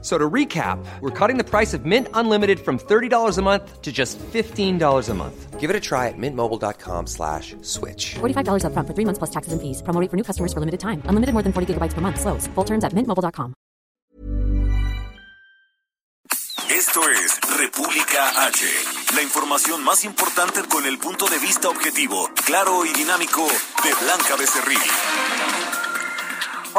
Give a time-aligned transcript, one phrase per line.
[0.00, 3.90] So to recap, we're cutting the price of Mint Unlimited from $30 a month to
[3.90, 5.58] just $15 a month.
[5.58, 8.14] Give it a try at mintmobile.com slash switch.
[8.20, 9.82] $45 up front for three months plus taxes and fees.
[9.82, 11.02] Promo rate for new customers for limited time.
[11.06, 12.20] Unlimited more than 40 gigabytes per month.
[12.20, 12.46] Slows.
[12.54, 13.54] Full terms at mintmobile.com.
[16.70, 18.64] Esto es República H.
[19.16, 23.48] La información más importante con el punto de vista objetivo, claro y dinámico
[23.82, 24.78] de Blanca Becerril.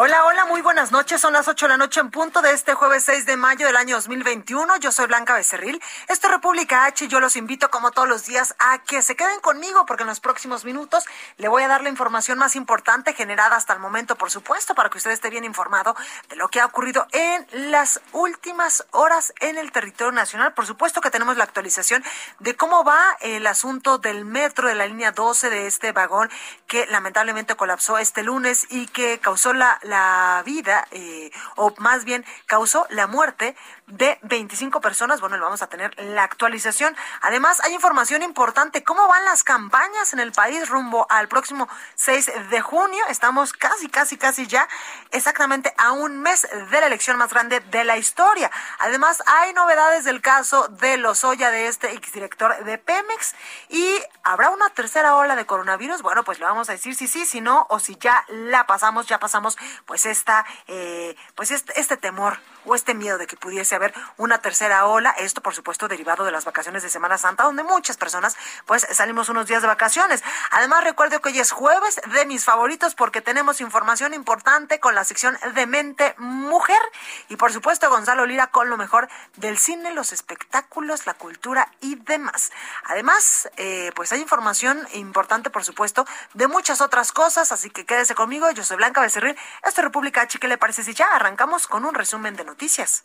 [0.01, 1.19] Hola, hola, muy buenas noches.
[1.19, 3.75] Son las 8 de la noche en punto de este jueves 6 de mayo del
[3.75, 4.77] año 2021.
[4.77, 5.81] Yo soy Blanca Becerril.
[6.07, 9.17] Esto es República H y yo los invito como todos los días a que se
[9.17, 11.03] queden conmigo porque en los próximos minutos
[11.35, 14.89] le voy a dar la información más importante generada hasta el momento, por supuesto, para
[14.89, 15.97] que usted esté bien informado
[16.29, 20.53] de lo que ha ocurrido en las últimas horas en el territorio nacional.
[20.53, 22.05] Por supuesto que tenemos la actualización
[22.39, 26.29] de cómo va el asunto del metro de la línea 12 de este vagón
[26.67, 32.25] que lamentablemente colapsó este lunes y que causó la la vida, eh, o más bien
[32.45, 33.55] causó la muerte
[33.87, 35.19] de 25 personas.
[35.19, 36.95] Bueno, vamos a tener la actualización.
[37.21, 38.83] Además, hay información importante.
[38.83, 43.03] ¿Cómo van las campañas en el país rumbo al próximo 6 de junio?
[43.09, 44.67] Estamos casi, casi, casi ya
[45.11, 48.51] exactamente a un mes de la elección más grande de la historia.
[48.79, 53.35] Además, hay novedades del caso de Lozoya, de este exdirector de Pemex.
[53.69, 56.03] ¿Y habrá una tercera ola de coronavirus?
[56.03, 59.07] Bueno, pues le vamos a decir si sí, si no, o si ya la pasamos,
[59.07, 63.73] ya pasamos pues esta, eh, pues este, este temor o este miedo de que pudiese
[63.75, 65.11] haber una tercera ola.
[65.17, 69.29] Esto, por supuesto, derivado de las vacaciones de Semana Santa, donde muchas personas, pues, salimos
[69.29, 70.23] unos días de vacaciones.
[70.51, 75.03] Además, recuerdo que hoy es jueves de mis favoritos porque tenemos información importante con la
[75.03, 76.81] sección de Mente Mujer
[77.29, 81.95] y, por supuesto, Gonzalo Lira con lo mejor del cine, los espectáculos, la cultura y
[81.95, 82.51] demás.
[82.83, 88.15] Además, eh, pues hay información importante, por supuesto, de muchas otras cosas, así que quédese
[88.15, 88.49] conmigo.
[88.51, 89.35] Yo soy Blanca Becerril.
[89.63, 90.39] Esto es República H.
[90.39, 93.03] ¿Qué le parece si ya arrancamos con un resumen de noticias?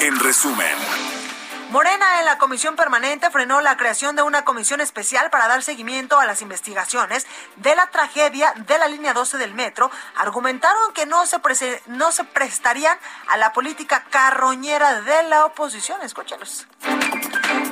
[0.00, 1.37] En resumen.
[1.70, 6.18] Morena en la comisión permanente frenó la creación de una comisión especial para dar seguimiento
[6.18, 9.90] a las investigaciones de la tragedia de la línea 12 del metro.
[10.16, 11.38] Argumentaron que no se,
[11.86, 12.96] no se prestarían
[13.28, 16.00] a la política carroñera de la oposición.
[16.00, 16.66] Escúchalos.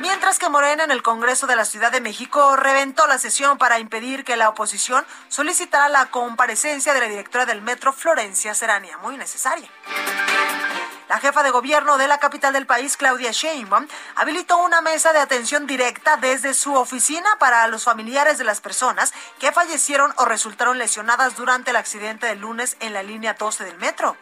[0.02, 3.78] Mientras que Morena en el Congreso de la Ciudad de México reventó la sesión para
[3.78, 9.16] impedir que la oposición solicitara la comparecencia de la directora del metro, Florencia Serania, muy
[9.16, 9.70] necesaria.
[11.08, 13.86] La jefa de gobierno de la capital del país, Claudia Sheinbaum,
[14.16, 19.14] habilitó una mesa de atención directa desde su oficina para los familiares de las personas
[19.38, 23.78] que fallecieron o resultaron lesionadas durante el accidente del lunes en la línea 12 del
[23.78, 24.16] metro.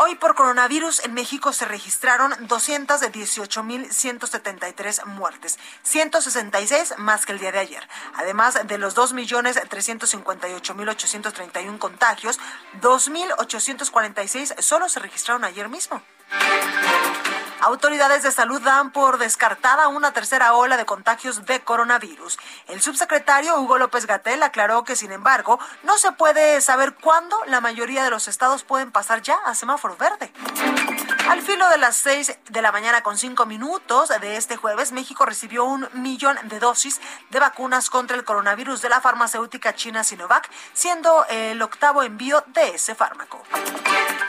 [0.00, 7.58] Hoy por coronavirus en México se registraron 218.173 muertes, 166 más que el día de
[7.58, 7.82] ayer.
[8.14, 12.38] Además de los 2.358.831 contagios,
[12.80, 16.00] 2.846 solo se registraron ayer mismo.
[17.60, 22.38] Autoridades de salud dan por descartada una tercera ola de contagios de coronavirus.
[22.68, 27.60] El subsecretario Hugo López Gatel aclaró que, sin embargo, no se puede saber cuándo la
[27.60, 30.32] mayoría de los estados pueden pasar ya a semáforo verde.
[31.28, 35.26] Al filo de las seis de la mañana con cinco minutos de este jueves, México
[35.26, 40.48] recibió un millón de dosis de vacunas contra el coronavirus de la farmacéutica china Sinovac,
[40.72, 43.42] siendo el octavo envío de ese fármaco.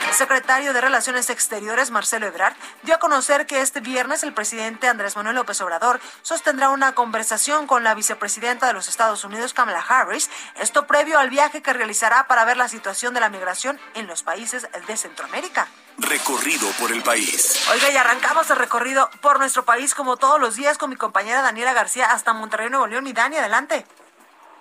[0.08, 4.86] El secretario de Relaciones Exteriores, Marcelo Ebrard, dio a conocer que este viernes el presidente
[4.86, 9.80] Andrés Manuel López Obrador sostendrá una conversación con la vicepresidenta de los Estados Unidos, Kamala
[9.88, 14.06] Harris, esto previo al viaje que realizará para ver la situación de la migración en
[14.06, 15.66] los países de Centroamérica.
[15.98, 17.68] Recorrido por el país.
[17.72, 21.42] Oiga, y arrancamos el recorrido por nuestro país como todos los días con mi compañera
[21.42, 23.06] Daniela García hasta Monterrey, Nuevo León.
[23.06, 23.84] Y Dani, adelante.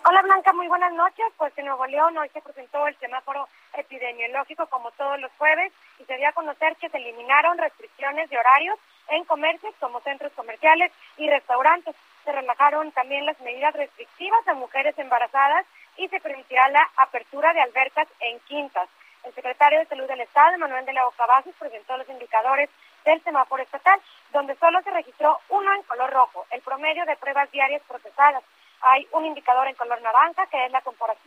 [0.05, 1.25] Hola Blanca, muy buenas noches.
[1.37, 6.05] Pues en Nuevo León hoy se presentó el semáforo epidemiológico como todos los jueves y
[6.05, 8.79] se dio a conocer que se eliminaron restricciones de horarios
[9.09, 11.95] en comercios como centros comerciales y restaurantes.
[12.23, 15.65] Se relajaron también las medidas restrictivas a mujeres embarazadas
[15.97, 18.87] y se permitirá la apertura de albercas en quintas.
[19.23, 22.69] El secretario de Salud del Estado, Manuel de la Boca presentó los indicadores
[23.05, 23.99] del semáforo estatal,
[24.31, 28.43] donde solo se registró uno en color rojo, el promedio de pruebas diarias procesadas.
[28.81, 30.81] Hay un indicador en color naranja, que es la,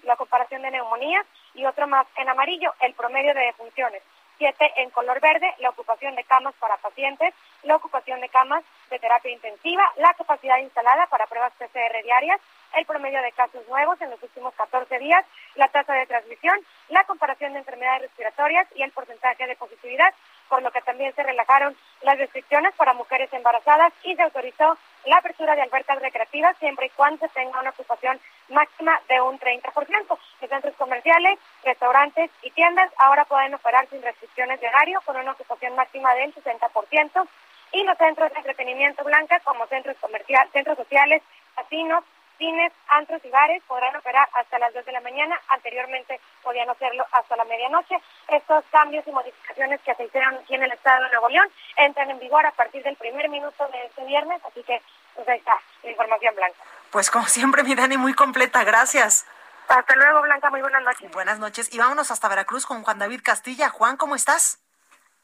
[0.04, 4.02] la comparación de neumonías, y otro más en amarillo, el promedio de defunciones.
[4.38, 8.98] Siete en color verde, la ocupación de camas para pacientes, la ocupación de camas de
[8.98, 12.40] terapia intensiva, la capacidad instalada para pruebas PCR diarias,
[12.74, 15.24] el promedio de casos nuevos en los últimos 14 días,
[15.54, 16.58] la tasa de transmisión,
[17.50, 20.14] de enfermedades respiratorias y el porcentaje de positividad,
[20.48, 25.16] por lo que también se relajaron las restricciones para mujeres embarazadas y se autorizó la
[25.16, 30.18] apertura de albercas recreativas siempre y cuando se tenga una ocupación máxima de un 30%.
[30.40, 35.32] Los centros comerciales, restaurantes y tiendas ahora pueden operar sin restricciones de horario con una
[35.32, 37.28] ocupación máxima del 60%
[37.72, 41.22] y los centros de entretenimiento blanca como centros comerciales, centros sociales,
[41.56, 42.04] casinos,
[42.42, 45.40] cines, antros y bares podrán operar hasta las 2 de la mañana.
[45.46, 47.94] Anteriormente podían hacerlo hasta la medianoche.
[48.26, 52.10] Estos cambios y modificaciones que se hicieron aquí en el estado de Nuevo León entran
[52.10, 54.82] en vigor a partir del primer minuto de este viernes, así que
[55.14, 56.58] pues ahí está la información blanca.
[56.90, 58.64] Pues como siempre, mi Dani, muy completa.
[58.64, 59.24] Gracias.
[59.68, 60.50] Hasta luego, Blanca.
[60.50, 61.12] Muy buenas noches.
[61.12, 61.72] Buenas noches.
[61.72, 63.68] Y vámonos hasta Veracruz con Juan David Castilla.
[63.68, 64.58] Juan, ¿cómo estás?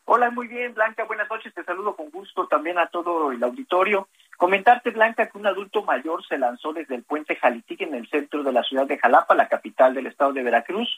[0.05, 1.05] Hola, muy bien, Blanca.
[1.05, 1.53] Buenas noches.
[1.53, 4.09] Te saludo con gusto también a todo el auditorio.
[4.39, 8.45] Comentarte, Blanca, que un adulto mayor se lanzó desde el puente Jalitic en el centro
[8.45, 10.89] de la ciudad de Jalapa, la capital del estado de Veracruz,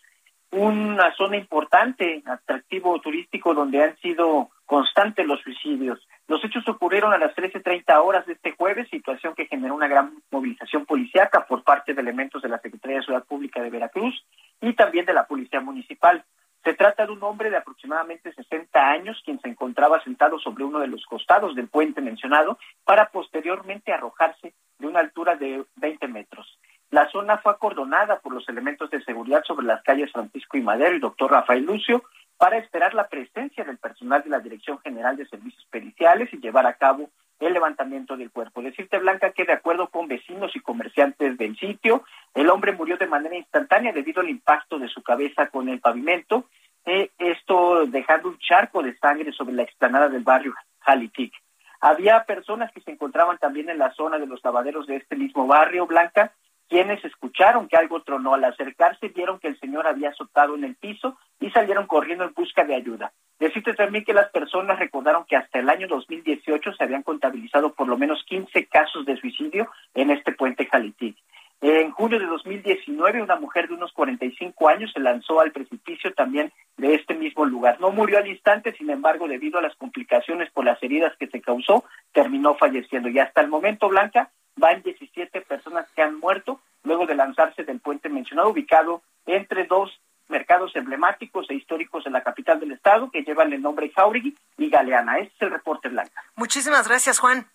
[0.51, 6.07] una zona importante, atractivo turístico donde han sido constantes los suicidios.
[6.29, 10.13] Los hechos ocurrieron a las 13.30 horas de este jueves, situación que generó una gran
[10.31, 14.23] movilización policiaca por parte de elementos de la Secretaría de Ciudad Pública de Veracruz
[14.61, 16.23] y también de la Policía Municipal.
[16.63, 20.81] Se trata de un hombre de aproximadamente 60 años quien se encontraba sentado sobre uno
[20.81, 26.59] de los costados del puente mencionado para posteriormente arrojarse de una altura de 20 metros.
[26.91, 30.97] La zona fue acordonada por los elementos de seguridad sobre las calles Francisco y Madero
[30.97, 32.03] y doctor Rafael Lucio
[32.37, 36.67] para esperar la presencia del personal de la Dirección General de Servicios Periciales y llevar
[36.67, 38.63] a cabo el levantamiento del cuerpo.
[38.63, 42.05] Decirte, Blanca, que de acuerdo con vecinos y comerciantes del sitio,
[42.35, 46.47] el hombre murió de manera instantánea debido al impacto de su cabeza con el pavimento,
[46.85, 51.33] eh, esto dejando un charco de sangre sobre la explanada del barrio Jalitic.
[51.81, 55.47] Había personas que se encontraban también en la zona de los lavaderos de este mismo
[55.47, 56.33] barrio, Blanca,
[56.69, 58.35] quienes escucharon que algo tronó.
[58.35, 62.35] Al acercarse vieron que el señor había azotado en el piso y salieron corriendo en
[62.35, 63.13] busca de ayuda.
[63.39, 67.89] Decirte también que las personas recordaron que hasta el año 2018 se habían contabilizado por
[67.89, 71.17] lo menos 15 casos de suicidio en este puente Jalitic.
[71.63, 76.53] En junio de 2019, una mujer de unos 45 años se lanzó al precipicio también
[76.79, 77.79] de este mismo lugar.
[77.81, 81.43] No murió al instante, sin embargo, debido a las complicaciones por las heridas que se
[81.43, 83.11] causó, terminó falleciendo.
[83.11, 87.81] Y hasta el momento, Blanca, van 17 personas que han muerto luego de lanzarse del
[87.81, 93.23] puente mencionado, ubicado entre dos mercados emblemáticos e históricos en la capital del estado que
[93.23, 95.19] llevan el nombre Jauregui y Galeana.
[95.19, 96.25] Este es el reporte Blanca.
[96.37, 97.47] Muchísimas gracias, Juan.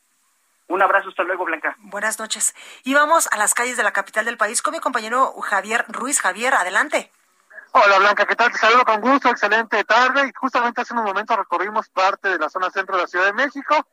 [0.67, 1.75] Un abrazo, hasta luego, Blanca.
[1.79, 2.55] Buenas noches.
[2.83, 6.19] Y vamos a las calles de la capital del país con mi compañero Javier Ruiz.
[6.19, 7.11] Javier, adelante.
[7.71, 8.51] Hola Blanca, ¿qué tal?
[8.51, 10.27] Te saludo con gusto, excelente tarde.
[10.27, 13.33] Y justamente hace unos momentos recorrimos parte de la zona centro de la Ciudad de
[13.33, 13.85] México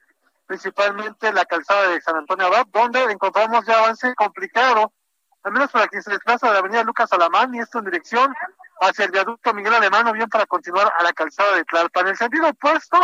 [0.52, 4.92] principalmente la calzada de San Antonio Abad, donde encontramos ya avance complicado,
[5.44, 8.34] al menos para quien se desplaza de la avenida Lucas Alamán y esto en dirección
[8.82, 12.06] hacia el viaducto Miguel Alemán o bien para continuar a la calzada de Tlalpan.
[12.06, 13.02] En el sentido opuesto,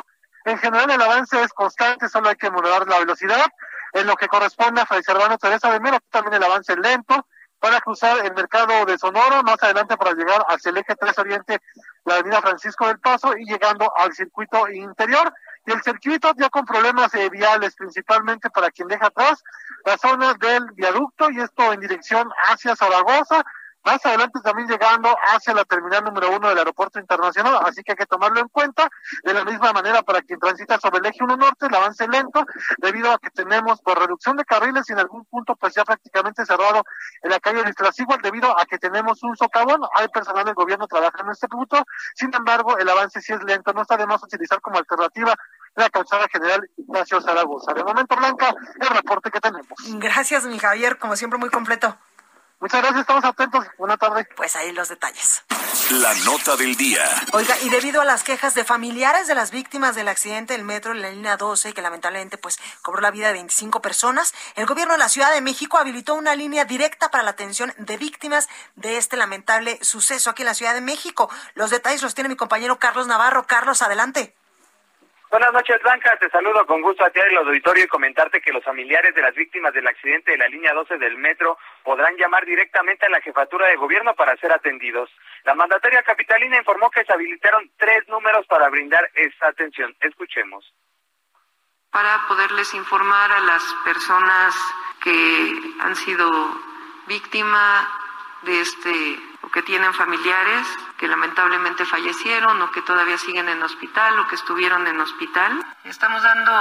[0.49, 3.47] en general el avance es constante, solo hay que moderar la velocidad.
[3.93, 7.27] En lo que corresponde a Fray Servano Teresa de Mero, también el avance es lento
[7.59, 11.61] para cruzar el mercado de Sonoro, más adelante para llegar hacia el eje 3 Oriente,
[12.05, 15.33] la avenida Francisco del Paso y llegando al circuito interior.
[15.67, 19.43] Y el circuito ya con problemas eh, viales, principalmente para quien deja atrás
[19.85, 23.45] la zona del viaducto y esto en dirección hacia Zaragoza,
[23.89, 27.97] más adelante también llegando hacia la terminal número uno del aeropuerto internacional, así que hay
[27.97, 28.89] que tomarlo en cuenta.
[29.25, 32.45] De la misma manera, para quien transita sobre el eje 1 norte, el avance lento,
[32.79, 36.45] debido a que tenemos por reducción de carriles y en algún punto pues ya prácticamente
[36.45, 36.85] cerrado
[37.23, 37.73] en la calle de
[38.23, 41.83] debido a que tenemos un socavón, hay personal del gobierno trabajando en este punto,
[42.15, 45.35] sin embargo, el avance sí es lento, no está de más utilizar como alternativa
[45.77, 47.73] la calzada general Ignacio Zaragoza.
[47.73, 49.69] De momento, Blanca, el reporte que tenemos.
[49.95, 51.97] Gracias, mi Javier, como siempre, muy completo.
[52.61, 53.65] Muchas gracias, estamos atentos.
[53.79, 54.27] Buenas tardes.
[54.35, 55.45] Pues ahí los detalles.
[55.93, 57.05] La nota del día.
[57.33, 60.91] Oiga, y debido a las quejas de familiares de las víctimas del accidente del metro
[60.91, 64.95] en la línea 12, que lamentablemente pues cobró la vida de 25 personas, el gobierno
[64.95, 68.97] de la Ciudad de México habilitó una línea directa para la atención de víctimas de
[68.97, 71.31] este lamentable suceso aquí en la Ciudad de México.
[71.55, 73.47] Los detalles los tiene mi compañero Carlos Navarro.
[73.47, 74.35] Carlos, adelante.
[75.31, 76.17] Buenas noches, Blanca.
[76.19, 79.35] Te saludo con gusto a ti los auditorio y comentarte que los familiares de las
[79.35, 83.67] víctimas del accidente de la línea 12 del metro podrán llamar directamente a la jefatura
[83.67, 85.11] de gobierno para ser atendidos.
[85.45, 89.95] La mandataria capitalina informó que se habilitaron tres números para brindar esta atención.
[90.01, 90.73] Escuchemos.
[91.91, 94.55] Para poderles informar a las personas
[95.03, 96.31] que han sido
[97.07, 97.87] víctimas
[98.43, 100.67] de este o que tienen familiares
[100.99, 105.65] que lamentablemente fallecieron o que todavía siguen en hospital o que estuvieron en hospital.
[105.85, 106.53] Estamos dando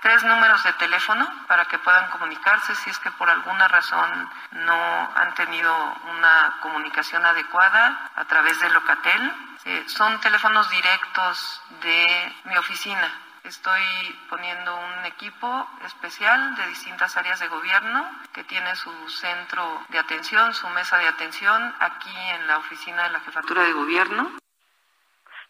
[0.00, 5.10] tres números de teléfono para que puedan comunicarse si es que por alguna razón no
[5.14, 5.72] han tenido
[6.16, 9.32] una comunicación adecuada a través de Locatel.
[9.66, 13.23] Eh, son teléfonos directos de mi oficina.
[13.44, 13.82] Estoy
[14.30, 20.54] poniendo un equipo especial de distintas áreas de gobierno que tiene su centro de atención,
[20.54, 24.32] su mesa de atención aquí en la oficina de la Jefatura de Gobierno.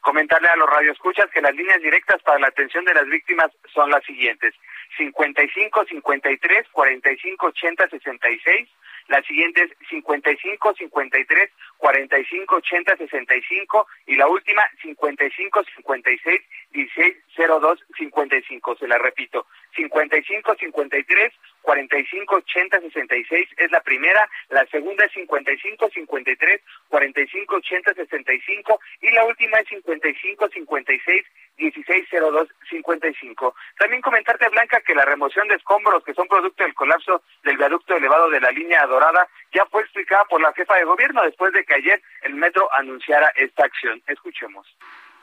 [0.01, 3.89] Comentarle a los radioescuchas que las líneas directas para la atención de las víctimas son
[3.91, 4.55] las siguientes:
[4.97, 8.69] 55 53 45 80 66.
[9.09, 16.41] La siguiente es 55 53 45 80 65 y la última 55 56
[16.73, 18.77] 16 02 55.
[18.77, 19.47] Se la repito,
[19.77, 21.33] 55 53
[21.65, 29.11] 45 80 66 es la primera, la segunda es 55 53 45 80 65 y
[29.11, 31.25] la última es 55 56
[31.57, 33.55] 1602 55.
[33.79, 37.97] También comentarte Blanca que la remoción de escombros que son producto del colapso del viaducto
[37.97, 41.65] elevado de la línea dorada ya fue explicada por la jefa de gobierno después de
[41.65, 44.03] que ayer el metro anunciara esta acción.
[44.07, 44.67] Escuchemos.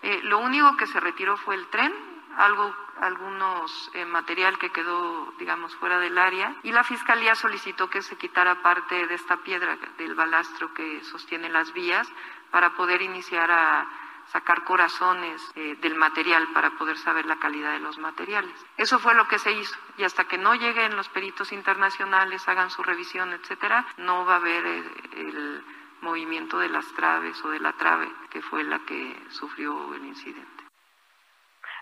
[0.04, 1.94] Eh, lo único que se retiró fue el tren,
[2.38, 8.02] algo, algunos eh, material que quedó, digamos, fuera del área, y la fiscalía solicitó que
[8.02, 12.08] se quitara parte de esta piedra del balastro que sostiene las vías
[12.52, 13.88] para poder iniciar a
[14.32, 18.54] sacar corazones eh, del material para poder saber la calidad de los materiales.
[18.78, 22.70] Eso fue lo que se hizo y hasta que no lleguen los peritos internacionales, hagan
[22.70, 24.84] su revisión, etcétera, no va a haber eh,
[25.14, 25.64] el
[26.02, 30.71] movimiento de las traves o de la trave que fue la que sufrió el incidente.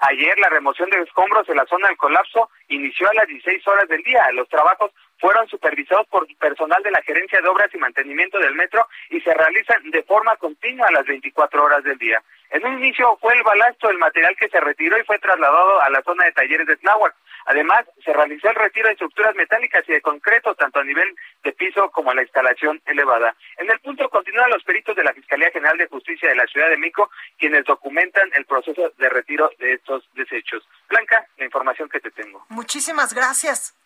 [0.01, 3.89] Ayer la remoción de escombros en la zona del colapso inició a las 16 horas
[3.89, 4.32] del día.
[4.34, 8.88] Los trabajos fueron supervisados por personal de la Gerencia de Obras y Mantenimiento del Metro
[9.10, 12.22] y se realizan de forma continua a las 24 horas del día.
[12.52, 15.90] En un inicio fue el balasto del material que se retiró y fue trasladado a
[15.90, 17.16] la zona de talleres de Tláhuac.
[17.46, 21.52] Además, se realizó el retiro de estructuras metálicas y de concreto, tanto a nivel de
[21.54, 23.36] piso como a la instalación elevada.
[23.58, 26.70] En el punto continúan los peritos de la Fiscalía General de Justicia de la Ciudad
[26.70, 30.68] de Mico, quienes documentan el proceso de retiro de estos desechos.
[30.90, 32.46] Blanca, la información que te tengo.
[32.50, 33.79] Muchísimas gracias.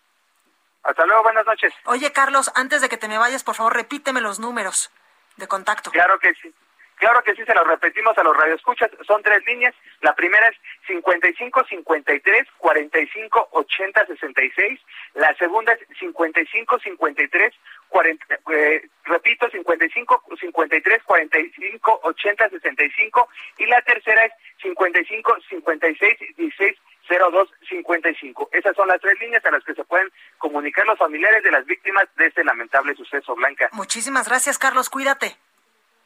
[0.84, 1.74] Hasta luego, buenas noches.
[1.86, 4.92] Oye, Carlos, antes de que te me vayas, por favor, repíteme los números
[5.38, 5.92] de contacto.
[5.92, 6.54] Claro que sí.
[6.98, 8.90] Claro que sí, se los repetimos a los radioescuchas.
[9.06, 9.74] Son tres líneas.
[10.02, 10.56] La primera es
[10.88, 14.80] 55 53 45 80 66.
[15.16, 17.54] La segunda es 55 53
[17.90, 23.30] 40, eh, repito, 55 53 45 80 65.
[23.58, 28.50] Y la tercera es 55 56 16 0255.
[28.52, 31.66] Esas son las tres líneas a las que se pueden comunicar los familiares de las
[31.66, 33.70] víctimas de este lamentable suceso, Blanca.
[33.72, 34.90] Muchísimas gracias, Carlos.
[34.90, 35.38] Cuídate.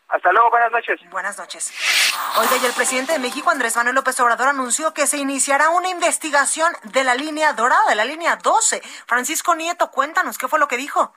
[0.10, 1.00] Hasta luego, buenas noches.
[1.10, 1.74] Buenas noches.
[2.40, 5.90] Oiga, y el presidente de México, Andrés Manuel López Obrador, anunció que se iniciará una
[5.90, 8.82] investigación de la línea dorada, de la línea 12.
[9.06, 11.14] Francisco Nieto, cuéntanos, ¿qué fue lo que dijo?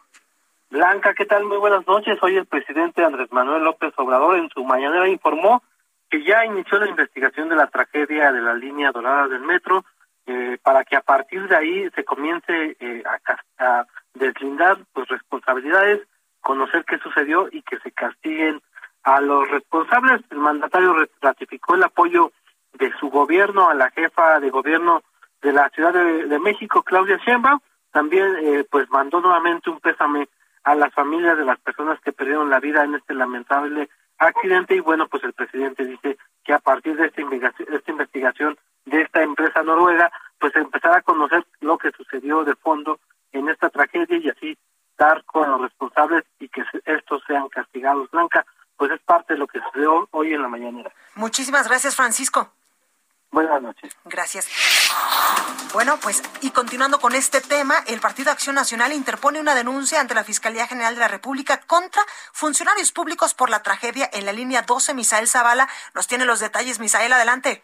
[0.70, 1.44] Blanca, ¿qué tal?
[1.44, 2.18] Muy buenas noches.
[2.22, 5.62] Hoy el presidente Andrés Manuel López Obrador en su mañanera informó
[6.10, 9.84] que ya inició la investigación de la tragedia de la línea dorada del metro
[10.26, 13.02] eh, para que a partir de ahí se comience eh,
[13.58, 16.00] a, deslindar pues responsabilidades,
[16.40, 18.60] conocer qué sucedió y que se castiguen
[19.04, 20.20] a los responsables.
[20.30, 22.32] El mandatario ratificó el apoyo
[22.72, 25.02] de su gobierno a la jefa de gobierno
[25.42, 27.60] de la Ciudad de, México, Claudia Sheinbaum.
[27.92, 30.28] También eh, pues mandó nuevamente un pésame
[30.64, 33.88] a las familias de las personas que perdieron la vida en este lamentable
[34.20, 38.58] accidente y bueno, pues el presidente dice que a partir de esta investigación, esta investigación
[38.84, 43.00] de esta empresa noruega, pues empezará a conocer lo que sucedió de fondo
[43.32, 44.58] en esta tragedia y así
[44.98, 48.10] dar con los responsables y que estos sean castigados.
[48.10, 48.44] Blanca,
[48.76, 50.92] pues es parte de lo que sucedió hoy en la mañanera.
[51.14, 52.52] Muchísimas gracias, Francisco.
[53.32, 53.96] Buenas noches.
[54.04, 54.48] Gracias.
[55.72, 60.14] Bueno, pues y continuando con este tema, el Partido Acción Nacional interpone una denuncia ante
[60.14, 64.62] la Fiscalía General de la República contra funcionarios públicos por la tragedia en la línea
[64.62, 64.94] 12.
[64.94, 66.80] Misael Zavala nos tiene los detalles.
[66.80, 67.62] Misael, adelante.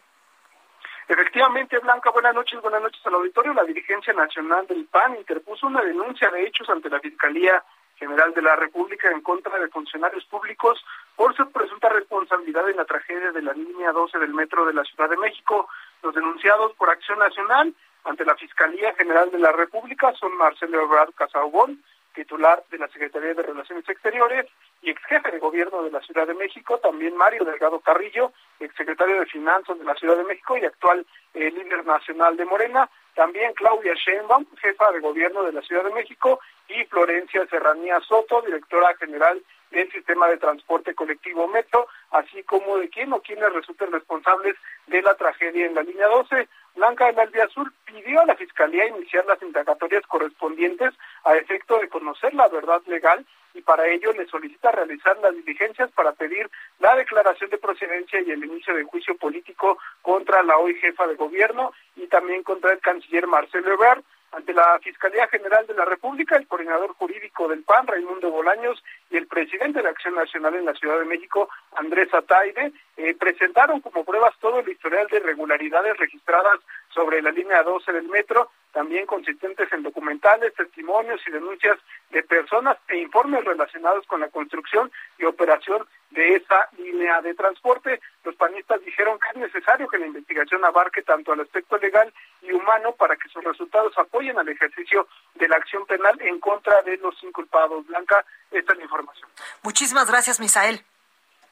[1.09, 3.53] Efectivamente, Blanca, buenas noches, buenas noches al auditorio.
[3.53, 7.63] La dirigencia nacional del PAN interpuso una denuncia de hechos ante la Fiscalía
[7.97, 10.83] General de la República en contra de funcionarios públicos
[11.15, 14.83] por su presunta responsabilidad en la tragedia de la línea 12 del metro de la
[14.83, 15.67] Ciudad de México.
[16.03, 17.73] Los denunciados por Acción Nacional
[18.03, 21.81] ante la Fiscalía General de la República son Marcelo Ebrard Casaubon,
[22.17, 24.47] titular de la Secretaría de Relaciones Exteriores
[24.81, 28.73] y ex jefe de gobierno de la Ciudad de México, también Mario Delgado Carrillo, ex
[28.75, 31.05] secretario de Finanzas de la Ciudad de México y actual
[31.35, 35.93] eh, líder nacional de Morena, también Claudia Sheinbaum, jefa de gobierno de la Ciudad de
[35.93, 42.77] México, y Florencia Serranía Soto, directora general del sistema de transporte colectivo Metro, así como
[42.77, 44.55] de quién o quiénes resulten responsables
[44.87, 46.47] de la tragedia en la línea 12.
[46.77, 50.93] Blanca del Aldea Azul pidió a la Fiscalía iniciar las indagatorias correspondientes
[51.23, 55.89] a efecto de conocer la verdad legal y para ello le solicita realizar las diligencias
[55.93, 56.47] para pedir
[56.79, 61.15] la declaración de procedencia y el inicio de juicio político contra la hoy jefa de
[61.15, 64.03] gobierno y también contra el canciller Marcelo Ebrard.
[64.29, 69.15] Ante la Fiscalía General de la República, el coordinador jurídico del PAN, Raimundo Bolaños, y
[69.15, 74.03] el presidente de Acción Nacional en la Ciudad de México, Andrés Ataide, eh, presentaron como
[74.03, 79.71] pruebas todo el historial de irregularidades registradas sobre la línea 12 del metro, también consistentes
[79.71, 81.77] en documentales, testimonios y denuncias
[82.09, 88.01] de personas e informes relacionados con la construcción y operación de esa línea de transporte.
[88.23, 92.51] Los panistas dijeron que es necesario que la investigación abarque tanto el aspecto legal y
[92.51, 96.97] humano para que sus resultados apoyen al ejercicio de la acción penal en contra de
[96.97, 97.85] los inculpados.
[97.85, 99.29] Blanca, esta es la información.
[99.61, 100.81] Muchísimas gracias, Misael.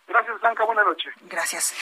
[0.08, 0.66] Gracias, Blanca.
[0.66, 1.14] Buenas noches.
[1.30, 1.74] Gracias.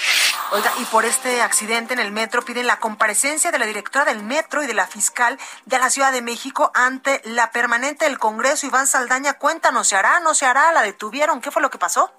[0.51, 4.23] Oiga, y por este accidente en el metro piden la comparecencia de la directora del
[4.23, 8.65] metro y de la fiscal de la Ciudad de México ante la permanente del Congreso,
[8.65, 9.33] Iván Saldaña.
[9.33, 10.19] Cuéntanos, ¿se hará?
[10.21, 10.71] ¿No se hará?
[10.71, 11.41] ¿La detuvieron?
[11.41, 12.11] ¿Qué fue lo que pasó?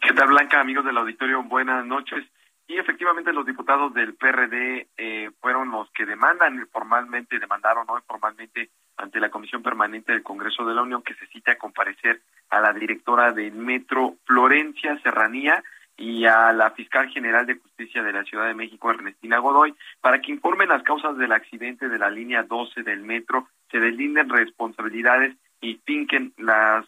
[0.00, 0.60] ¿Qué tal, Blanca?
[0.60, 2.24] Amigos del auditorio, buenas noches.
[2.66, 8.70] Y efectivamente los diputados del PRD eh, fueron los que demandan formalmente, demandaron hoy formalmente
[8.98, 12.60] ante la Comisión Permanente del Congreso de la Unión que se cita a comparecer a
[12.60, 15.62] la directora del Metro Florencia Serranía
[15.96, 20.20] y a la fiscal general de justicia de la Ciudad de México, Ernestina Godoy, para
[20.20, 25.36] que informen las causas del accidente de la línea 12 del metro, se deslinden responsabilidades
[25.60, 26.86] y finquen las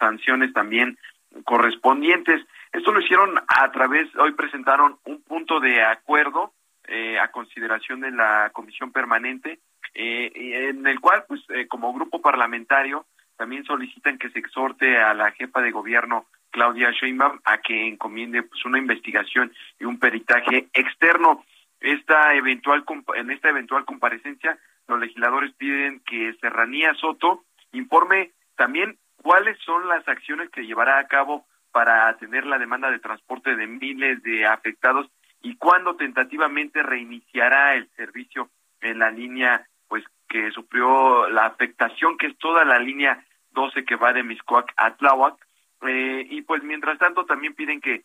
[0.00, 0.98] sanciones también
[1.44, 2.44] correspondientes.
[2.72, 6.52] Esto lo hicieron a través, hoy presentaron un punto de acuerdo
[6.88, 9.60] eh, a consideración de la comisión permanente,
[9.94, 13.06] eh, en el cual, pues, eh, como grupo parlamentario,
[13.42, 18.44] también solicitan que se exhorte a la jefa de gobierno Claudia Sheinbaum a que encomiende
[18.44, 21.44] pues una investigación y un peritaje externo.
[21.80, 22.84] Esta eventual
[23.16, 24.56] en esta eventual comparecencia
[24.86, 31.08] los legisladores piden que Serranía Soto informe también cuáles son las acciones que llevará a
[31.08, 35.10] cabo para atender la demanda de transporte de miles de afectados
[35.42, 42.28] y cuándo tentativamente reiniciará el servicio en la línea pues que sufrió la afectación que
[42.28, 45.36] es toda la línea 12 que va de Miscoac a Tláhuac
[45.82, 48.04] eh, y pues mientras tanto también piden que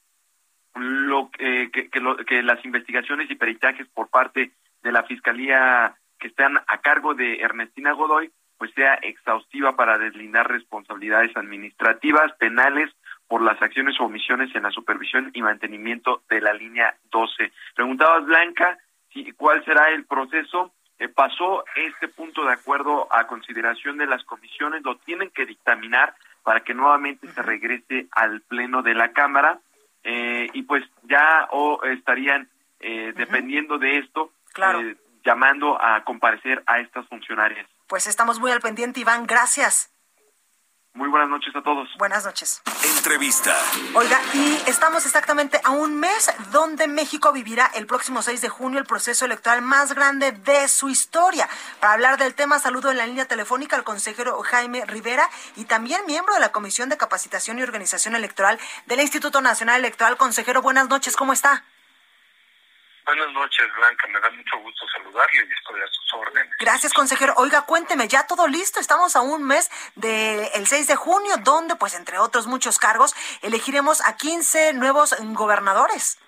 [0.75, 4.51] lo eh, que, que, que las investigaciones y peritajes por parte
[4.83, 10.49] de la fiscalía que están a cargo de Ernestina Godoy pues sea exhaustiva para deslindar
[10.49, 12.91] responsabilidades administrativas, penales
[13.27, 17.51] por las acciones o omisiones en la supervisión y mantenimiento de la línea 12.
[17.75, 18.77] Preguntabas, Blanca,
[19.13, 20.73] si, cuál será el proceso.
[20.99, 26.15] Eh, pasó este punto de acuerdo a consideración de las comisiones, lo tienen que dictaminar
[26.43, 29.59] para que nuevamente se regrese al pleno de la Cámara
[30.03, 36.79] eh, y pues ya o estarían, eh, dependiendo de esto, eh, llamando a comparecer a
[36.79, 37.67] estas funcionarias.
[37.87, 39.27] Pues estamos muy al pendiente, Iván.
[39.27, 39.91] Gracias.
[40.97, 41.87] Muy buenas noches a todos.
[41.99, 42.63] Buenas noches.
[42.97, 43.55] Entrevista.
[43.93, 48.79] Oiga, y estamos exactamente a un mes donde México vivirá el próximo 6 de junio
[48.79, 51.47] el proceso electoral más grande de su historia.
[51.79, 56.01] Para hablar del tema, saludo en la línea telefónica al consejero Jaime Rivera y también
[56.07, 58.57] miembro de la Comisión de Capacitación y Organización Electoral
[58.87, 60.17] del Instituto Nacional Electoral.
[60.17, 61.63] Consejero, buenas noches, ¿cómo está?
[63.07, 64.05] Buenas noches, Blanca.
[64.07, 66.53] Me da mucho gusto saludarle y estoy a sus órdenes.
[66.59, 67.35] Gracias, consejero.
[67.37, 68.81] Oiga, cuénteme, ya todo listo.
[68.81, 74.05] Estamos a un mes del 6 de junio, donde, pues, entre otros muchos cargos, elegiremos
[74.05, 76.19] a 15 nuevos gobernadores.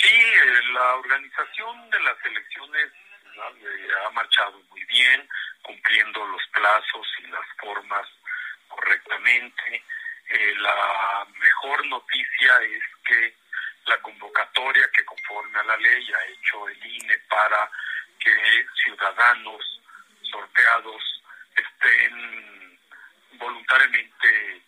[0.00, 2.90] Sí, eh, la organización de las elecciones
[4.04, 5.28] ha marchado muy bien,
[5.62, 8.04] cumpliendo los plazos y las formas
[8.66, 9.84] correctamente.
[10.28, 13.47] Eh, la mejor noticia es que
[13.88, 17.70] la convocatoria que conforme a la ley ha hecho el INE para
[18.20, 19.80] que ciudadanos
[20.30, 21.22] sorteados
[21.56, 22.78] estén
[23.32, 24.62] voluntariamente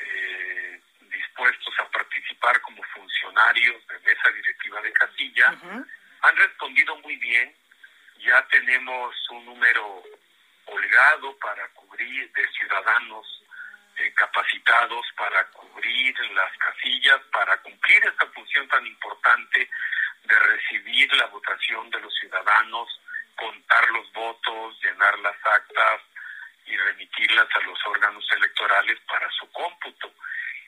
[0.00, 5.54] eh, dispuestos a participar como funcionarios de mesa directiva de casilla,
[6.22, 7.54] han respondido muy bien.
[8.18, 10.02] Ya tenemos un número
[10.66, 13.44] holgado para cubrir de ciudadanos
[13.96, 19.68] eh, capacitados para cubrir las casillas, para cumplir esta función tan importante
[20.24, 22.88] de recibir la votación de los ciudadanos,
[23.36, 26.00] contar los votos, llenar las actas
[26.66, 30.12] y remitirlas a los órganos electorales para su cómputo.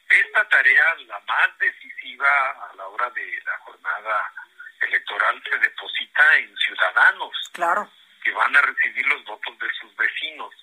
[0.09, 4.33] Esta tarea, la más decisiva a la hora de la jornada
[4.81, 7.51] electoral, se deposita en ciudadanos.
[7.53, 7.91] Claro
[8.23, 10.55] que van a recibir los votos de sus vecinos.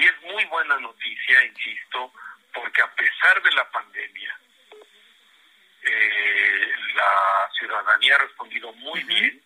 [0.00, 2.10] Y es muy buena noticia, insisto,
[2.54, 4.40] porque a pesar de la pandemia,
[5.82, 9.44] eh, la ciudadanía ha respondido muy bien,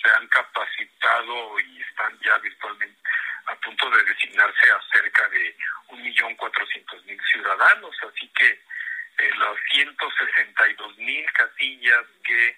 [0.00, 3.10] se han capacitado y están ya virtualmente
[3.46, 5.56] a punto de designarse a cerca de
[5.88, 12.56] un millón cuatrocientos mil ciudadanos, así que eh, las 162 mil casillas que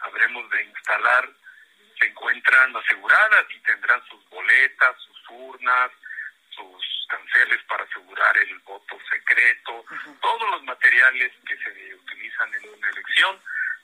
[0.00, 1.26] habremos de instalar
[1.98, 5.90] se encuentran aseguradas y tendrán sus boletas, sus urnas,
[7.68, 9.84] para asegurar el voto secreto,
[10.20, 13.40] todos los materiales que se utilizan en una elección,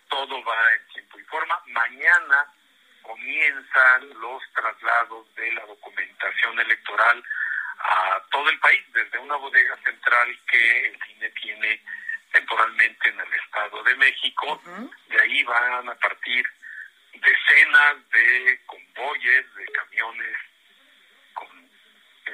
[0.09, 1.61] todo va en tiempo y forma.
[1.66, 2.47] Mañana
[3.03, 7.23] comienzan los traslados de la documentación electoral
[7.79, 11.83] a todo el país, desde una bodega central que el INE tiene
[12.33, 14.61] temporalmente en el Estado de México.
[15.09, 16.45] De ahí van a partir
[17.12, 20.36] decenas de convoyes, de camiones,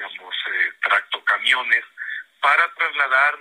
[0.03, 1.83] digamos, eh, tractocamiones,
[2.41, 3.39] para trasladar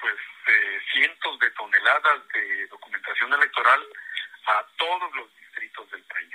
[0.00, 0.14] pues
[0.46, 3.82] eh, cientos de toneladas de documentación electoral
[4.46, 6.32] a todos los distritos del país.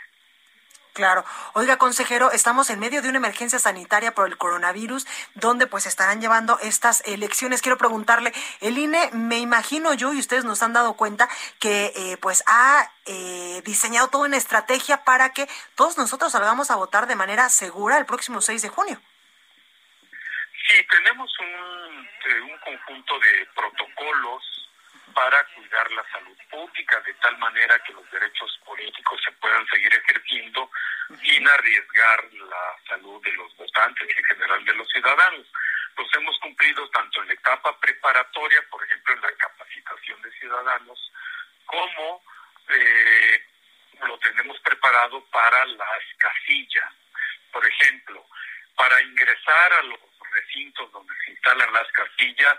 [0.93, 1.23] Claro.
[1.53, 6.19] Oiga, consejero, estamos en medio de una emergencia sanitaria por el coronavirus, donde pues estarán
[6.19, 7.61] llevando estas elecciones.
[7.61, 11.29] Quiero preguntarle, el INE, me imagino yo, y ustedes nos han dado cuenta,
[11.59, 16.75] que eh, pues ha eh, diseñado toda una estrategia para que todos nosotros salgamos a
[16.75, 19.01] votar de manera segura el próximo 6 de junio.
[20.71, 24.69] Sí, tenemos un, eh, un conjunto de protocolos
[25.13, 29.93] para cuidar la salud pública de tal manera que los derechos políticos se puedan seguir
[29.93, 30.71] ejerciendo
[31.21, 35.45] sin arriesgar la salud de los votantes y en general de los ciudadanos.
[35.97, 41.11] Los hemos cumplido tanto en la etapa preparatoria, por ejemplo, en la capacitación de ciudadanos,
[41.65, 42.23] como
[42.69, 43.43] eh,
[44.07, 46.93] lo tenemos preparado para las casillas.
[47.51, 48.25] Por ejemplo,
[48.77, 52.57] para ingresar a los recintos donde se instalan las casillas,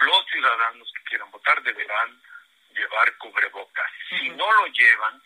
[0.00, 2.20] los ciudadanos que quieran votar deberán
[2.74, 3.90] llevar cubrebocas.
[4.08, 5.22] Si no lo llevan,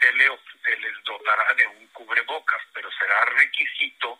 [0.00, 4.18] se, les dotará de un cubrebocas, pero será requisito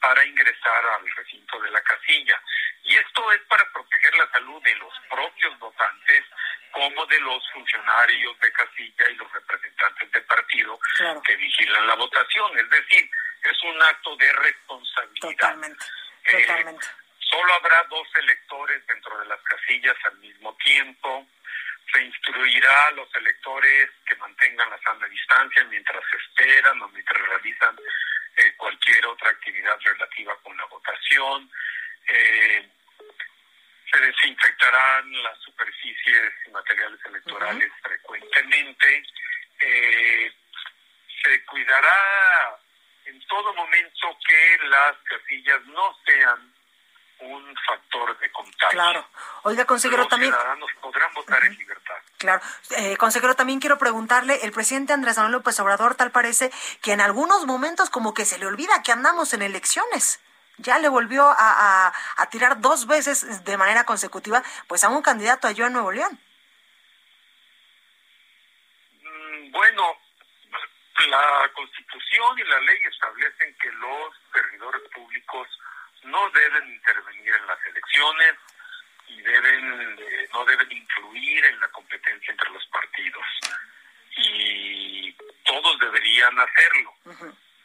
[0.00, 2.40] para ingresar al recinto de la casilla.
[2.84, 6.24] Y esto es para proteger la salud de los propios votantes
[6.70, 10.78] como de los funcionarios de casilla y los representantes del partido
[11.24, 12.58] que vigilan la votación.
[12.58, 13.10] Es decir,
[13.42, 15.30] es un acto de responsabilidad.
[15.30, 15.84] Totalmente.
[16.30, 16.86] Totalmente.
[17.18, 21.26] Solo habrá dos electores dentro de las casillas al mismo tiempo.
[21.92, 27.76] Se instruirá a los electores que mantengan la sana distancia mientras esperan o mientras realizan
[28.36, 31.50] eh, cualquier otra actividad relativa con la votación.
[32.08, 32.68] Eh,
[33.90, 39.02] se desinfectarán las superficies y materiales electorales frecuentemente.
[39.60, 40.32] Eh,
[41.22, 42.58] se cuidará
[43.06, 46.54] en todo momento que las casillas no sean
[47.18, 48.68] un factor de contagio.
[48.70, 49.08] Claro.
[49.44, 50.32] Oiga, consejero, Los también...
[50.32, 51.94] ciudadanos podrán votar en libertad.
[52.18, 52.42] Claro.
[52.76, 56.50] Eh, consejero, también quiero preguntarle, el presidente Andrés Manuel López Obrador tal parece
[56.82, 60.20] que en algunos momentos como que se le olvida que andamos en elecciones.
[60.58, 65.02] Ya le volvió a, a, a tirar dos veces de manera consecutiva pues a un
[65.02, 66.18] candidato allá en Nuevo León.
[69.02, 69.82] Mm, Bueno,
[71.08, 75.48] la Constitución y la ley establecen que los servidores públicos
[76.04, 78.34] no deben intervenir en las elecciones
[79.08, 83.24] y deben eh, no deben influir en la competencia entre los partidos
[84.16, 85.12] y
[85.44, 86.94] todos deberían hacerlo.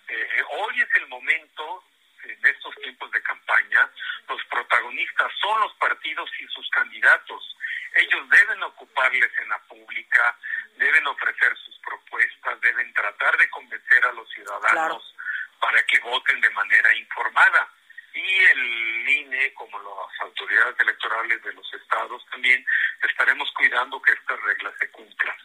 [0.08, 1.84] Eh, hoy es el momento
[2.24, 3.90] en estos tiempos de campaña,
[4.28, 7.58] los protagonistas son los partidos y sus candidatos.
[7.96, 10.38] Ellos deben ocupar la escena pública,
[10.78, 15.16] deben ofrecer sus propuestas, deben tratar de convencer a los ciudadanos
[15.60, 17.70] para que voten de manera informada.
[18.14, 22.66] Y el INE, como las autoridades electorales de los estados también,
[23.02, 25.36] estaremos cuidando que estas reglas se cumplan.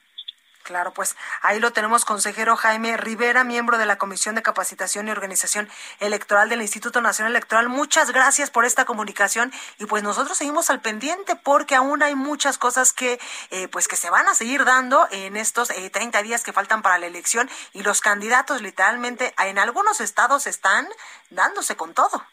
[0.67, 5.13] Claro, pues ahí lo tenemos, consejero Jaime Rivera, miembro de la Comisión de Capacitación y
[5.13, 7.69] Organización Electoral del Instituto Nacional Electoral.
[7.69, 12.59] Muchas gracias por esta comunicación y pues nosotros seguimos al pendiente porque aún hay muchas
[12.59, 13.21] cosas que
[13.53, 16.83] eh, pues que se van a seguir dando en estos eh, 30 días que faltan
[16.83, 20.89] para la elección y los candidatos literalmente en algunos estados están
[21.31, 22.27] dándose con todo.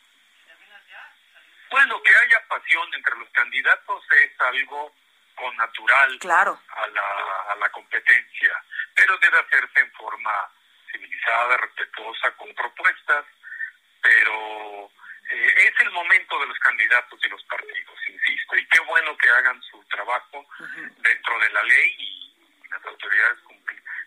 [1.70, 4.92] Bueno, que haya pasión entre los candidatos es algo
[5.36, 6.60] con natural claro.
[6.70, 8.64] a, la, a la competencia,
[8.96, 10.50] pero debe hacerse en forma
[10.92, 13.26] civilizada, respetuosa, con propuestas,
[14.02, 14.92] pero
[15.32, 19.30] eh, es el momento de los candidatos y los partidos, insisto, y qué bueno que
[19.30, 20.46] hagan su trabajo
[20.98, 23.40] dentro de la ley y las autoridades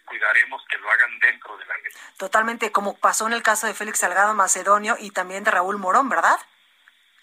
[0.06, 1.92] cuidaremos que lo hagan dentro de la ley.
[2.16, 6.08] Totalmente, como pasó en el caso de Félix Salgado Macedonio y también de Raúl Morón,
[6.08, 6.38] ¿verdad?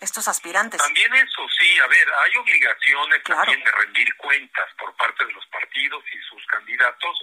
[0.04, 0.82] Estos aspirantes.
[0.82, 5.46] También eso, sí, a ver, hay obligaciones también de rendir cuentas por parte de los
[5.48, 7.18] partidos y sus candidatos,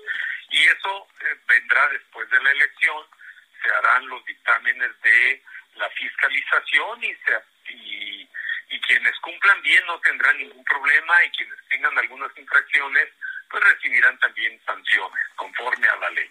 [0.48, 3.06] y eso eh, vendrá después de la elección,
[3.62, 5.42] se harán los dictámenes de
[5.74, 8.28] la fiscalización y, se, y,
[8.70, 13.08] y quienes cumplan bien no tendrán ningún problema y quienes tengan algunas infracciones
[13.50, 16.30] pues recibirán también sanciones conforme a la ley.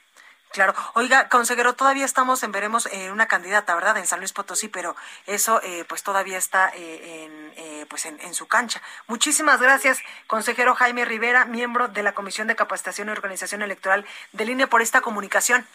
[0.51, 0.73] Claro.
[0.95, 3.97] Oiga, consejero, todavía estamos en veremos eh, una candidata, ¿verdad?
[3.97, 4.95] En San Luis Potosí, pero
[5.27, 8.81] eso eh, pues todavía está eh, en, eh, pues en, en, su cancha.
[9.05, 14.49] Muchísimas gracias, consejero Jaime Rivera, miembro de la Comisión de Capacitación y Organización Electoral del
[14.49, 15.67] INE, por esta comunicación.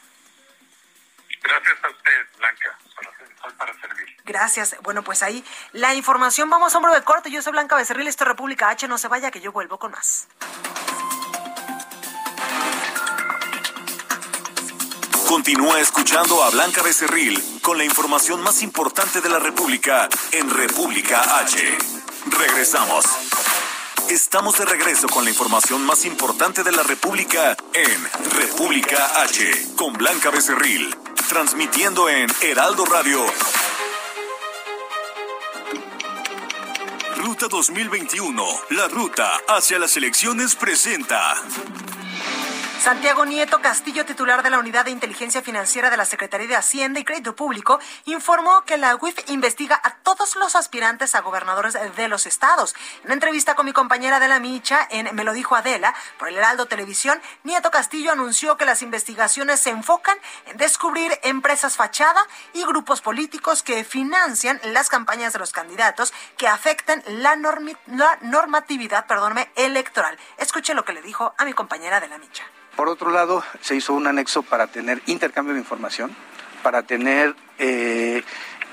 [1.40, 2.78] Gracias a usted, Blanca.
[3.58, 4.16] Para servir.
[4.24, 4.76] Gracias.
[4.80, 6.48] Bueno, pues ahí la información.
[6.48, 7.30] Vamos a hombro de corte.
[7.30, 8.88] Yo soy Blanca Becerril, esto es República H.
[8.88, 10.28] No se vaya, que yo vuelvo con más.
[15.28, 21.38] Continúa escuchando a Blanca Becerril con la información más importante de la República en República
[21.38, 21.78] H.
[22.38, 23.04] Regresamos.
[24.10, 29.94] Estamos de regreso con la información más importante de la República en República H con
[29.94, 30.94] Blanca Becerril,
[31.28, 33.24] transmitiendo en Heraldo Radio.
[37.16, 41.34] Ruta 2021, la ruta hacia las elecciones presenta.
[42.84, 47.00] Santiago Nieto Castillo, titular de la Unidad de Inteligencia Financiera de la Secretaría de Hacienda
[47.00, 52.08] y Crédito Público, informó que la UIF investiga a todos los aspirantes a gobernadores de
[52.08, 52.74] los estados.
[53.02, 56.66] En entrevista con mi compañera Adela Micha en Me lo dijo Adela por el Heraldo
[56.66, 62.20] Televisión, Nieto Castillo anunció que las investigaciones se enfocan en descubrir empresas fachada
[62.52, 67.34] y grupos políticos que financian las campañas de los candidatos que afecten la,
[67.86, 69.06] la normatividad
[69.56, 70.18] electoral.
[70.36, 72.44] Escuche lo que le dijo a mi compañera Adela Micha.
[72.76, 76.14] Por otro lado, se hizo un anexo para tener intercambio de información,
[76.62, 78.22] para tener eh,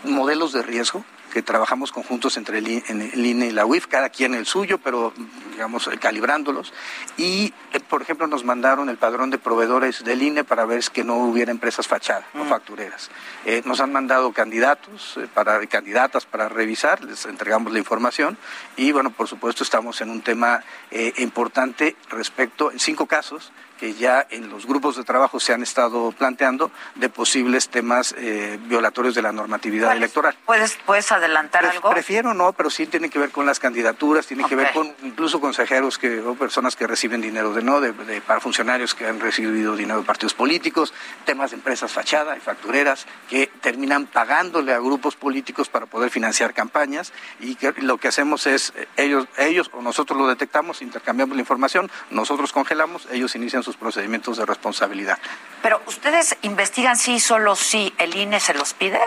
[0.03, 4.45] modelos de riesgo, que trabajamos conjuntos entre el, INE y la UIF, cada quien el
[4.45, 5.13] suyo, pero
[5.51, 6.73] digamos calibrándolos.
[7.17, 11.03] Y, eh, por ejemplo, nos mandaron el padrón de proveedores del INE para ver que
[11.03, 13.09] no hubiera empresas fachadas o factureras.
[13.45, 18.37] Eh, nos han mandado candidatos, eh, para, candidatas para revisar, les entregamos la información
[18.75, 23.95] y, bueno, por supuesto, estamos en un tema eh, importante respecto, en cinco casos, que
[23.95, 29.15] ya en los grupos de trabajo se han estado planteando de posibles temas eh, violatorios
[29.15, 30.37] de la normatividad electoral.
[30.45, 31.89] ¿Puedes, ¿Puedes adelantar Pre algo?
[31.89, 34.55] Prefiero no, pero sí tiene que ver con las candidaturas, tiene okay.
[34.55, 38.21] que ver con incluso consejeros que, o personas que reciben dinero de no, de, de,
[38.21, 40.93] para funcionarios que han recibido dinero de partidos políticos,
[41.25, 46.53] temas de empresas fachada y factureras que terminan pagándole a grupos políticos para poder financiar
[46.53, 51.35] campañas y que lo que hacemos es eh, ellos, ellos o nosotros lo detectamos, intercambiamos
[51.35, 55.17] la información, nosotros congelamos, ellos inician sus procedimientos de responsabilidad.
[55.61, 58.99] Pero ustedes investigan sí solo si el INE se los pide.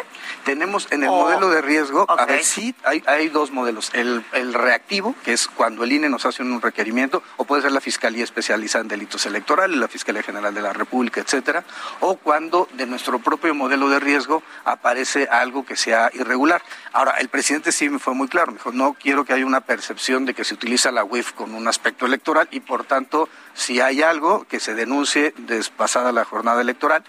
[0.44, 1.22] Tenemos en el oh.
[1.22, 2.16] modelo de riesgo, okay.
[2.18, 3.90] a ver, sí, hay, hay dos modelos.
[3.92, 7.72] El, el, reactivo, que es cuando el INE nos hace un requerimiento, o puede ser
[7.72, 11.64] la Fiscalía Especializada en Delitos Electorales, la Fiscalía General de la República, etcétera,
[12.00, 16.62] o cuando de nuestro propio modelo de riesgo aparece algo que sea irregular.
[16.92, 19.62] Ahora, el presidente sí me fue muy claro, me dijo, no quiero que haya una
[19.62, 23.80] percepción de que se utiliza la UIF con un aspecto electoral y por tanto, si
[23.80, 27.02] hay algo que se denuncie despasada la jornada electoral.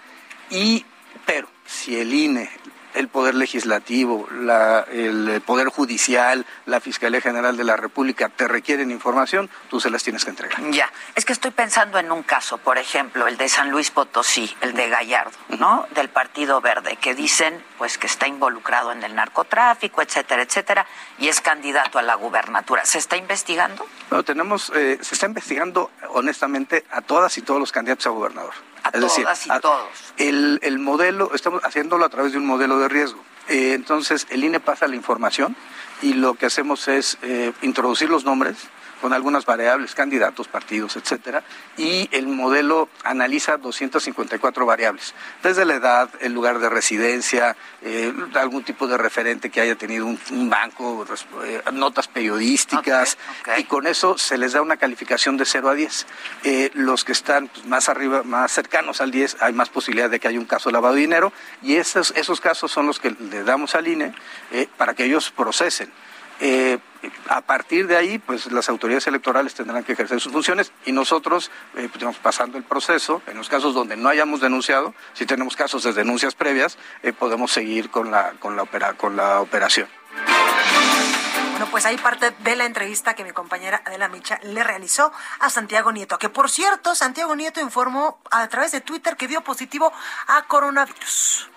[0.50, 0.84] Y
[1.28, 2.50] pero si el INE
[2.96, 8.92] el Poder Legislativo, la, el Poder Judicial, la Fiscalía General de la República te requieren
[8.92, 10.60] información, tú se las tienes que entregar.
[10.72, 14.56] Ya, es que estoy pensando en un caso, por ejemplo, el de San Luis Potosí,
[14.62, 15.86] el de Gallardo, ¿no?
[15.94, 20.86] Del Partido Verde, que dicen pues que está involucrado en el narcotráfico, etcétera, etcétera,
[21.20, 22.86] y es candidato a la gubernatura.
[22.86, 23.86] ¿Se está investigando?
[24.12, 28.54] No, tenemos, eh, se está investigando honestamente a todas y todos los candidatos a gobernador.
[28.86, 29.88] A es todas decir, y a, todos.
[30.18, 33.20] El, el, modelo, estamos haciéndolo a través de un modelo de riesgo.
[33.48, 35.56] Eh, entonces, el INE pasa la información
[36.02, 38.58] y lo que hacemos es eh, introducir los nombres
[39.06, 41.44] con algunas variables, candidatos, partidos, etcétera,
[41.78, 45.14] y el modelo analiza 254 variables,
[45.44, 50.08] desde la edad, el lugar de residencia, eh, algún tipo de referente que haya tenido
[50.08, 51.06] un, un banco,
[51.44, 53.64] eh, notas periodísticas, okay, okay.
[53.64, 56.08] y con eso se les da una calificación de 0 a 10.
[56.44, 60.20] Eh, los que están pues, más arriba, más cercanos al 10, hay más posibilidad de
[60.20, 63.12] que haya un caso de lavado de dinero, y esos, esos casos son los que
[63.12, 64.16] le damos al INE
[64.78, 65.92] para que ellos procesen.
[66.40, 66.80] Eh,
[67.30, 71.52] a partir de ahí, pues las autoridades electorales tendrán que ejercer sus funciones y nosotros,
[71.76, 75.84] eh, pues, pasando el proceso, en los casos donde no hayamos denunciado, si tenemos casos
[75.84, 79.88] de denuncias previas, eh, podemos seguir con la, con la, opera, con la operación.
[81.52, 85.50] Bueno, pues ahí parte de la entrevista que mi compañera Adela Micha le realizó a
[85.50, 89.94] Santiago Nieto, que por cierto, Santiago Nieto informó a través de Twitter que dio positivo
[90.28, 91.50] a coronavirus.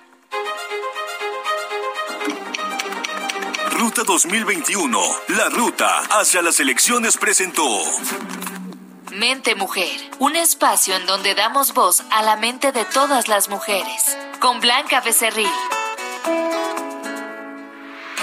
[3.78, 7.62] Ruta 2021, la ruta hacia las elecciones presentó.
[9.12, 14.18] Mente Mujer, un espacio en donde damos voz a la mente de todas las mujeres,
[14.40, 15.46] con Blanca Becerril.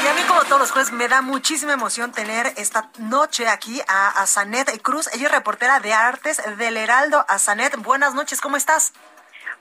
[0.03, 3.79] Y a mí, como todos los jueves, me da muchísima emoción tener esta noche aquí
[3.87, 5.07] a, a Zanet Cruz.
[5.13, 7.23] Ella es reportera de artes del Heraldo.
[7.29, 8.91] A Zanet, buenas noches, ¿cómo estás?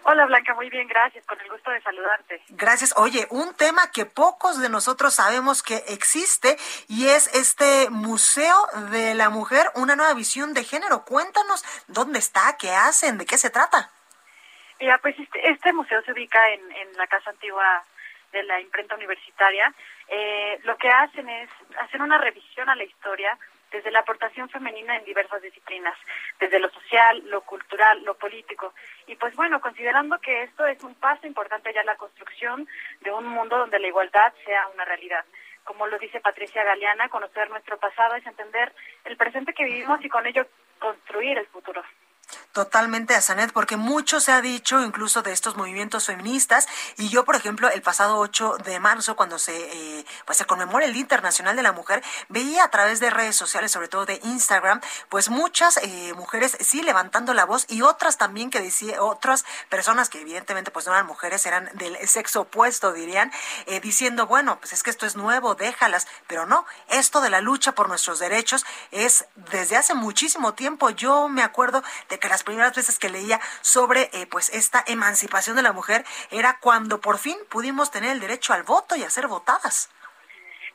[0.07, 2.43] Hola Blanca, muy bien, gracias, con el gusto de saludarte.
[2.51, 2.93] Gracias.
[2.99, 8.55] Oye, un tema que pocos de nosotros sabemos que existe y es este Museo
[8.91, 11.07] de la Mujer, una nueva visión de género.
[11.07, 13.91] Cuéntanos dónde está, qué hacen, de qué se trata.
[14.79, 17.83] Mira, pues este, este museo se ubica en, en la Casa Antigua
[18.31, 19.73] de la Imprenta Universitaria.
[20.09, 21.49] Eh, lo que hacen es
[21.81, 23.39] hacer una revisión a la historia
[23.75, 25.99] desde la aportación femenina en diversas disciplinas,
[26.39, 28.73] desde lo social, lo cultural, lo político.
[29.09, 32.69] Y pues bueno, considerando que esto es un paso importante ya en la construcción
[33.01, 35.25] de un mundo donde la igualdad sea una realidad.
[35.65, 38.73] Como lo dice Patricia Galeana, conocer nuestro pasado es entender
[39.05, 40.47] el presente que vivimos y con ello
[40.79, 41.83] construir el futuro.
[42.53, 46.69] Totalmente a Sanet, porque mucho se ha dicho incluso de estos movimientos feministas.
[46.97, 49.55] Y yo, por ejemplo, el pasado 8 de marzo, cuando se,
[49.99, 53.37] eh, pues se conmemora el Día Internacional de la Mujer, veía a través de redes
[53.37, 58.19] sociales, sobre todo de Instagram, pues muchas eh, mujeres sí levantando la voz y otras
[58.19, 62.93] también que decía, otras personas que evidentemente pues no eran mujeres, eran del sexo opuesto,
[62.93, 63.33] dirían,
[63.67, 66.07] eh, diciendo, bueno, pues es que esto es nuevo, déjalas.
[66.27, 70.91] Pero no, esto de la lucha por nuestros derechos es desde hace muchísimo tiempo.
[70.91, 71.83] Yo me acuerdo
[72.19, 76.59] que las primeras veces que leía sobre eh, pues esta emancipación de la mujer era
[76.61, 79.91] cuando por fin pudimos tener el derecho al voto y a ser votadas.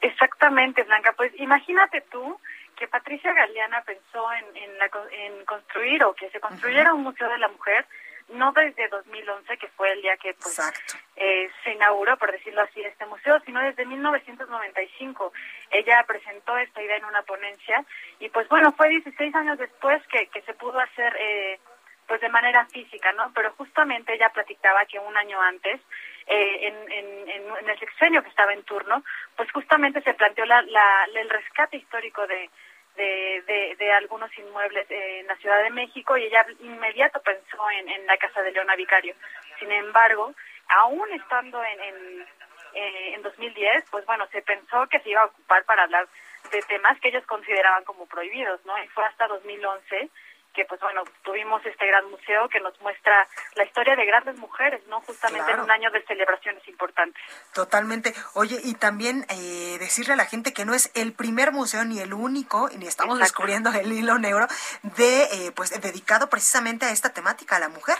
[0.01, 1.13] Exactamente, Blanca.
[1.13, 2.39] Pues imagínate tú
[2.75, 7.29] que Patricia Galeana pensó en, en, la, en construir o que se construyera un museo
[7.29, 7.85] de la mujer
[8.31, 10.59] no desde 2011, que fue el día que pues,
[11.15, 15.33] eh, se inauguró, por decirlo así, este museo, sino desde 1995.
[15.71, 17.83] Ella presentó esta idea en una ponencia
[18.19, 21.59] y pues bueno, fue 16 años después que, que se pudo hacer eh,
[22.09, 23.31] pues de manera física, ¿no?
[23.35, 25.79] Pero justamente ella platicaba que un año antes,
[26.25, 29.03] eh, en, en, en, el sexenio que estaba en turno,
[29.37, 32.49] pues justamente se planteó la, la, el rescate histórico de
[32.99, 38.05] de, de, algunos inmuebles en la Ciudad de México y ella inmediato pensó en, en
[38.05, 39.15] la casa de Leona Vicario.
[39.59, 40.33] Sin embargo,
[40.67, 42.27] aún estando en, en,
[42.73, 46.07] eh, en 2010, pues bueno, se pensó que se iba a ocupar para hablar
[46.51, 48.77] de temas que ellos consideraban como prohibidos, ¿no?
[48.83, 50.09] Y fue hasta 2011
[50.53, 54.85] que pues bueno, tuvimos este gran museo que nos muestra la historia de grandes mujeres,
[54.87, 55.01] ¿no?
[55.01, 57.21] Justamente en un año de celebraciones importantes.
[57.53, 58.13] Totalmente.
[58.33, 61.99] Oye, y también eh, decirle a la gente que no es el primer museo ni
[61.99, 64.47] el único, y ni estamos descubriendo el hilo negro,
[64.81, 67.97] de eh, pues dedicado precisamente a esta temática, a la mujer.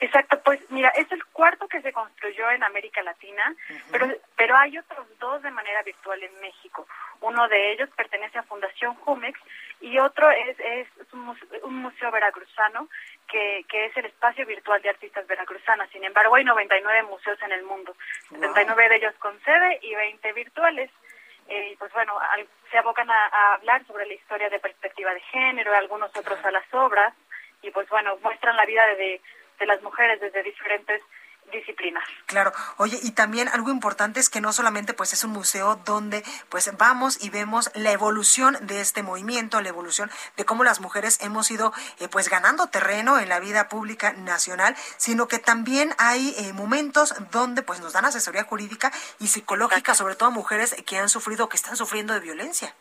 [0.00, 3.54] Exacto, pues mira, es el cuarto que se construyó en América Latina,
[3.92, 6.86] pero, pero hay otros dos de manera virtual en México.
[7.20, 9.38] Uno de ellos pertenece a Fundación Jumex
[9.80, 12.88] y otro es, es un, museo, veracruzano
[13.28, 15.88] que, que es el espacio virtual de artistas veracruzanas.
[15.90, 17.94] Sin embargo, hay 99 museos en el mundo,
[18.28, 20.90] 79 de ellos con sede y 20 virtuales.
[21.48, 22.18] Eh, y pues bueno,
[22.70, 26.50] se abocan a, a hablar sobre la historia de perspectiva de género, algunos otros a
[26.50, 27.12] las obras
[27.62, 29.20] y pues bueno, muestran la vida de
[29.60, 31.02] de las mujeres desde diferentes
[31.50, 32.04] disciplinas.
[32.26, 32.52] Claro.
[32.76, 36.76] Oye, y también algo importante es que no solamente pues es un museo donde pues
[36.76, 41.50] vamos y vemos la evolución de este movimiento, la evolución de cómo las mujeres hemos
[41.50, 46.52] ido eh, pues ganando terreno en la vida pública nacional, sino que también hay eh,
[46.52, 51.08] momentos donde pues nos dan asesoría jurídica y psicológica, sobre todo a mujeres que han
[51.08, 52.74] sufrido que están sufriendo de violencia.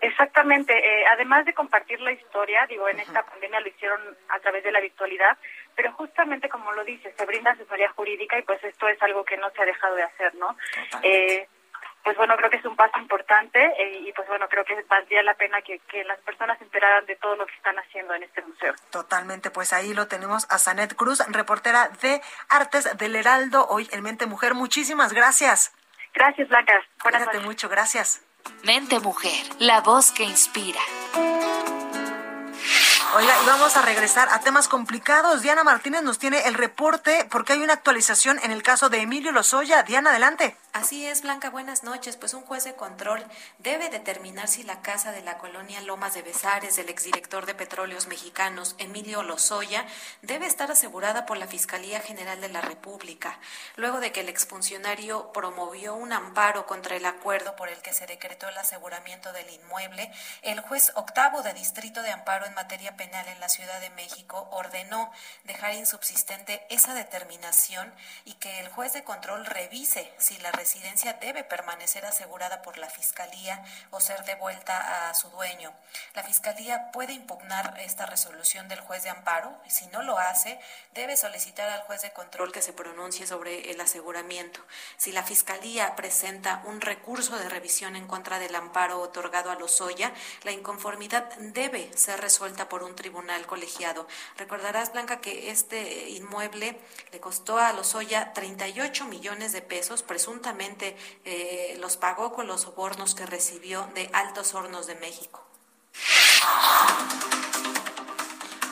[0.00, 0.72] Exactamente.
[0.72, 4.72] Eh, además de compartir la historia, digo, en esta pandemia lo hicieron a través de
[4.72, 5.36] la virtualidad,
[5.80, 9.38] pero justamente como lo dice, se brinda asesoría jurídica y pues esto es algo que
[9.38, 10.54] no se ha dejado de hacer, ¿no?
[11.02, 11.48] Eh,
[12.04, 15.22] pues bueno, creo que es un paso importante eh, y pues bueno, creo que valdría
[15.22, 18.24] la pena que, que, las personas se enteraran de todo lo que están haciendo en
[18.24, 18.74] este museo.
[18.90, 24.02] Totalmente, pues ahí lo tenemos a Sanet Cruz, reportera de Artes del Heraldo, hoy en
[24.02, 24.52] Mente Mujer.
[24.52, 25.74] Muchísimas gracias.
[26.12, 26.74] Gracias, Blanca.
[27.02, 28.22] Buenas Cuídate mucho, gracias.
[28.64, 30.80] Mente Mujer, la voz que inspira.
[33.12, 35.42] Oiga, y vamos a regresar a temas complicados.
[35.42, 39.32] Diana Martínez nos tiene el reporte porque hay una actualización en el caso de Emilio
[39.32, 39.82] Lozoya.
[39.82, 40.56] Diana, adelante.
[40.72, 42.16] Así es, Blanca, buenas noches.
[42.16, 43.24] Pues un juez de control
[43.58, 48.06] debe determinar si la casa de la colonia Lomas de Besares del exdirector de Petróleos
[48.06, 49.84] Mexicanos, Emilio Lozoya,
[50.22, 53.40] debe estar asegurada por la Fiscalía General de la República,
[53.74, 58.06] luego de que el exfuncionario promovió un amparo contra el acuerdo por el que se
[58.06, 60.12] decretó el aseguramiento del inmueble.
[60.42, 64.46] El juez octavo de Distrito de Amparo en materia penal en la Ciudad de México
[64.52, 65.10] ordenó
[65.44, 67.94] dejar insubsistente esa determinación
[68.26, 72.90] y que el juez de control revise si la residencia debe permanecer asegurada por la
[72.90, 75.72] Fiscalía o ser devuelta a su dueño.
[76.14, 80.60] La Fiscalía puede impugnar esta resolución del juez de amparo y si no lo hace,
[80.92, 84.60] debe solicitar al juez de control que se pronuncie sobre el aseguramiento.
[84.98, 90.12] Si la Fiscalía presenta un recurso de revisión en contra del amparo otorgado a Lozoya,
[90.42, 94.06] la inconformidad debe ser resuelta por un tribunal colegiado.
[94.36, 96.78] Recordarás, Blanca, que este inmueble
[97.12, 103.14] le costó a Lozoya 38 millones de pesos, presuntamente eh, los pagó con los sobornos
[103.14, 105.44] que recibió de Altos Hornos de México.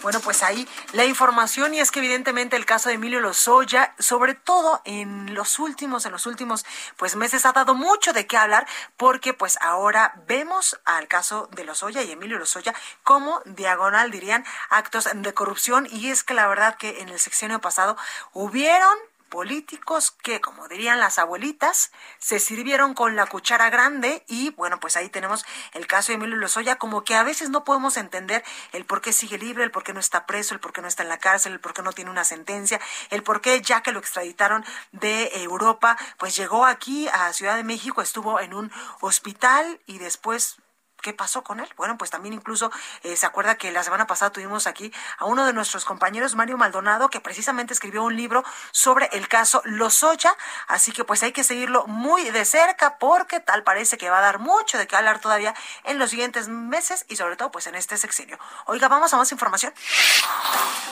[0.03, 4.35] Bueno, pues ahí la información y es que evidentemente el caso de Emilio Lozoya, sobre
[4.35, 6.65] todo en los últimos, en los últimos
[6.97, 11.65] pues meses ha dado mucho de qué hablar porque pues ahora vemos al caso de
[11.65, 15.89] Lozoya y Emilio Lozoya como diagonal dirían actos de corrupción.
[15.91, 17.97] Y es que la verdad que en el sexenio pasado
[18.33, 18.97] hubieron
[19.29, 24.97] políticos que, como dirían las abuelitas, se sirvieron con la cuchara grande y bueno, pues
[24.97, 28.85] ahí tenemos el caso de Emilio Lozoya, como que a veces no podemos entender el
[28.85, 31.03] por qué sigue libre, el por qué no está preso, el por qué no está
[31.03, 33.93] en la cárcel, el por qué no tiene una sentencia, el por qué ya que
[33.93, 39.81] lo extraditaron de Europa, pues llegó aquí a Ciudad de México, estuvo en un hospital
[39.87, 40.59] y después
[41.03, 41.69] ¿Qué pasó con él?
[41.77, 42.73] Bueno, pues también incluso
[43.03, 46.59] eh, se acuerda que la semana pasada tuvimos aquí a uno de nuestros compañeros, Mario
[46.59, 50.37] Maldonado, que precisamente escribió un libro sobre el caso Lozoya,
[50.67, 54.23] así que pues hay que seguirlo muy de cerca porque tal parece que va a
[54.23, 57.77] dar mucho de qué hablar todavía en los siguientes meses y sobre todo pues en
[57.77, 58.39] este sexenio.
[58.67, 59.73] Oiga, vamos a más información.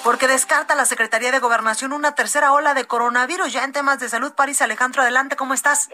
[0.05, 4.09] Porque descarta la Secretaría de Gobernación una tercera ola de coronavirus ya en temas de
[4.09, 4.33] salud.
[4.35, 5.89] París Alejandro, adelante, ¿cómo estás?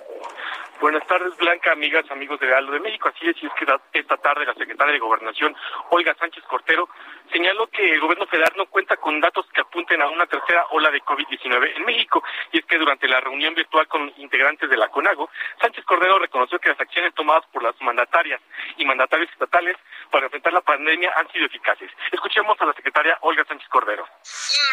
[0.83, 3.09] Buenas tardes, Blanca, amigas, amigos de Aldo de México.
[3.09, 3.65] Así es, y es que
[4.01, 5.55] esta tarde la secretaria de Gobernación,
[5.91, 6.89] Olga Sánchez Cortero,
[7.31, 10.91] señaló que el gobierno federal no cuenta con datos que apunten a una tercera ola
[10.91, 12.25] de COVID-19 en México.
[12.51, 15.31] Y es que durante la reunión virtual con integrantes de la CONAGO,
[15.61, 18.41] Sánchez Cordero reconoció que las acciones tomadas por las mandatarias
[18.77, 19.77] y mandatarios estatales
[20.11, 21.93] para enfrentar la pandemia han sido eficaces.
[22.11, 24.05] Escuchemos a la secretaria Olga Sánchez Cordero.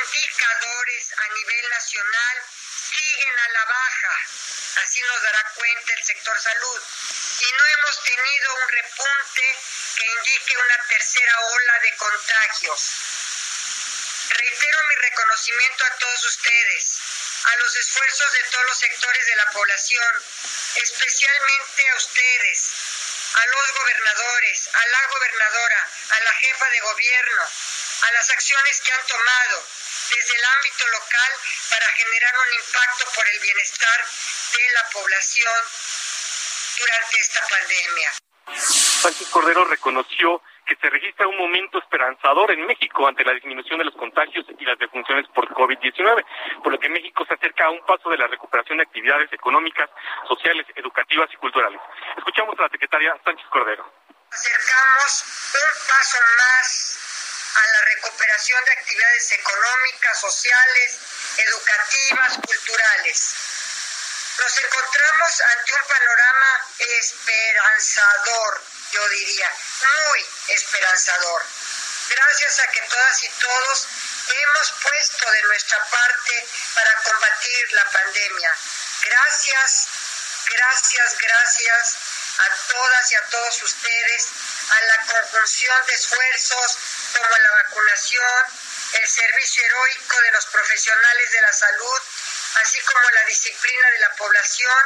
[0.09, 4.29] Indicadores a nivel nacional siguen a la baja
[4.83, 6.81] Así nos dará cuenta el sector salud.
[7.39, 9.59] Y no hemos tenido un repunte
[9.97, 12.81] que indique una tercera ola de contagios.
[14.29, 16.99] Reitero mi reconocimiento a todos ustedes,
[17.45, 20.23] a los esfuerzos de todos los sectores de la población,
[20.75, 22.71] especialmente a ustedes,
[23.33, 27.51] a los gobernadores, a la gobernadora, a la jefa de gobierno,
[28.01, 29.63] a las acciones que han tomado
[30.09, 31.31] desde el ámbito local
[31.69, 33.99] para generar un impacto por el bienestar
[34.53, 35.61] de la población
[36.79, 38.09] durante esta pandemia.
[38.55, 43.85] Sánchez Cordero reconoció que se registra un momento esperanzador en México ante la disminución de
[43.85, 46.25] los contagios y las defunciones por COVID-19,
[46.63, 49.89] por lo que México se acerca a un paso de la recuperación de actividades económicas,
[50.27, 51.81] sociales, educativas y culturales.
[52.17, 53.91] Escuchamos a la secretaria Sánchez Cordero.
[54.31, 57.18] Acercamos un paso más
[57.55, 60.97] a la recuperación de actividades económicas, sociales,
[61.37, 63.33] educativas, culturales.
[64.37, 71.45] Nos encontramos ante un panorama esperanzador, yo diría, muy esperanzador.
[72.09, 73.87] Gracias a que todas y todos
[74.29, 78.57] hemos puesto de nuestra parte para combatir la pandemia.
[79.01, 79.87] Gracias,
[80.45, 81.97] gracias, gracias
[82.39, 84.31] a todas y a todos ustedes,
[84.71, 86.77] a la conjunción de esfuerzos
[87.17, 88.43] como la vacunación,
[89.01, 91.99] el servicio heroico de los profesionales de la salud,
[92.61, 94.79] así como la disciplina de la población.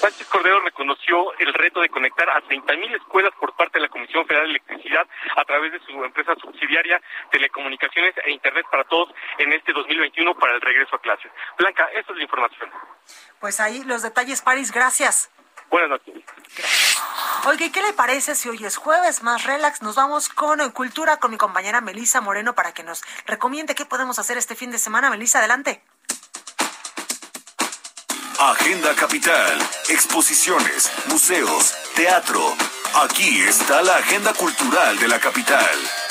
[0.00, 4.26] Sánchez Cordero reconoció el reto de conectar a 30.000 escuelas por parte de la Comisión
[4.26, 7.00] Federal de Electricidad a través de su empresa subsidiaria
[7.30, 11.30] Telecomunicaciones e Internet para Todos en este 2021 para el regreso a clases.
[11.58, 12.70] Blanca, esta es la información.
[13.40, 15.30] Pues ahí los detalles, París, gracias.
[15.70, 16.14] Buenas noches.
[17.46, 19.82] Oye, ¿qué le parece si hoy es jueves más relax?
[19.82, 24.18] Nos vamos con Cultura con mi compañera Melisa Moreno para que nos recomiende qué podemos
[24.18, 25.10] hacer este fin de semana.
[25.10, 25.82] Melisa, adelante.
[28.38, 29.58] Agenda Capital,
[29.88, 32.54] exposiciones, museos, teatro.
[32.94, 36.03] Aquí está la agenda cultural de la capital.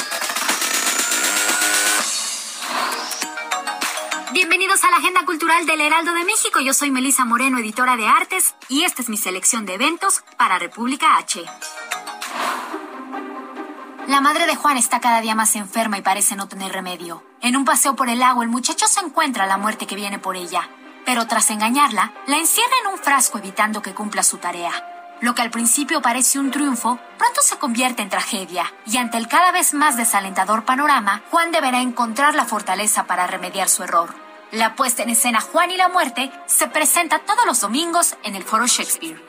[4.34, 6.60] Bienvenidos a la Agenda Cultural del Heraldo de México.
[6.60, 10.58] Yo soy Melisa Moreno, editora de artes, y esta es mi selección de eventos para
[10.58, 11.46] República H.
[14.08, 17.24] La madre de Juan está cada día más enferma y parece no tener remedio.
[17.42, 20.36] En un paseo por el lago, el muchacho se encuentra la muerte que viene por
[20.36, 20.68] ella,
[21.06, 24.74] pero tras engañarla, la encierra en un frasco evitando que cumpla su tarea.
[25.22, 29.28] Lo que al principio parece un triunfo, pronto se convierte en tragedia, y ante el
[29.28, 34.23] cada vez más desalentador panorama, Juan deberá encontrar la fortaleza para remediar su error.
[34.54, 38.44] La puesta en escena Juan y la muerte se presenta todos los domingos en el
[38.44, 39.20] Foro Shakespeare.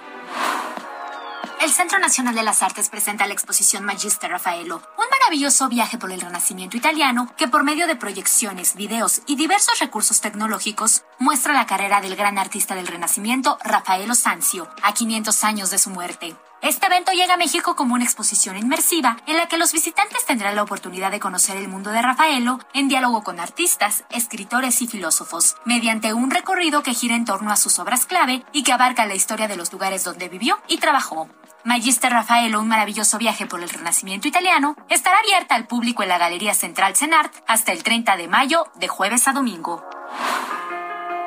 [1.63, 6.13] El Centro Nacional de las Artes presenta la exposición Magister Raffaello, un maravilloso viaje por
[6.13, 11.65] el Renacimiento italiano que por medio de proyecciones, videos y diversos recursos tecnológicos muestra la
[11.65, 16.37] carrera del gran artista del Renacimiento Raffaello Sanzio, a 500 años de su muerte.
[16.65, 20.57] Este evento llega a México como una exposición inmersiva en la que los visitantes tendrán
[20.57, 25.57] la oportunidad de conocer el mundo de Rafaelo en diálogo con artistas, escritores y filósofos,
[25.67, 29.15] mediante un recorrido que gira en torno a sus obras clave y que abarca la
[29.15, 31.29] historia de los lugares donde vivió y trabajó.
[31.65, 36.17] Magister Rafaelo, un maravilloso viaje por el Renacimiento italiano, estará abierta al público en la
[36.17, 39.85] Galería Central Cenart hasta el 30 de mayo, de jueves a domingo.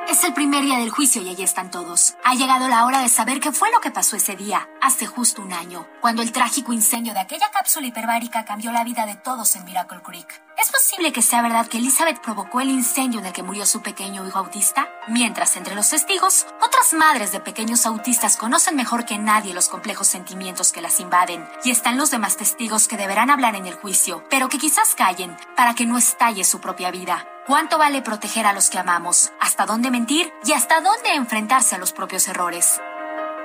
[0.10, 2.16] Es el primer día del juicio y allí están todos.
[2.24, 5.42] Ha llegado la hora de saber qué fue lo que pasó ese día, hace justo
[5.42, 9.54] un año, cuando el trágico incendio de aquella cápsula hiperbárica cambió la vida de todos
[9.58, 10.42] en Miracle Creek.
[10.58, 13.82] ¿Es posible que sea verdad que Elizabeth provocó el incendio en el que murió su
[13.82, 14.88] pequeño hijo autista?
[15.10, 20.08] Mientras entre los testigos, otras madres de pequeños autistas conocen mejor que nadie los complejos
[20.08, 24.24] sentimientos que las invaden, y están los demás testigos que deberán hablar en el juicio,
[24.30, 27.28] pero que quizás callen para que no estalle su propia vida.
[27.48, 29.32] ¿Cuánto vale proteger a los que amamos?
[29.40, 30.34] ¿Hasta dónde mentir?
[30.44, 32.82] ¿Y hasta dónde enfrentarse a los propios errores?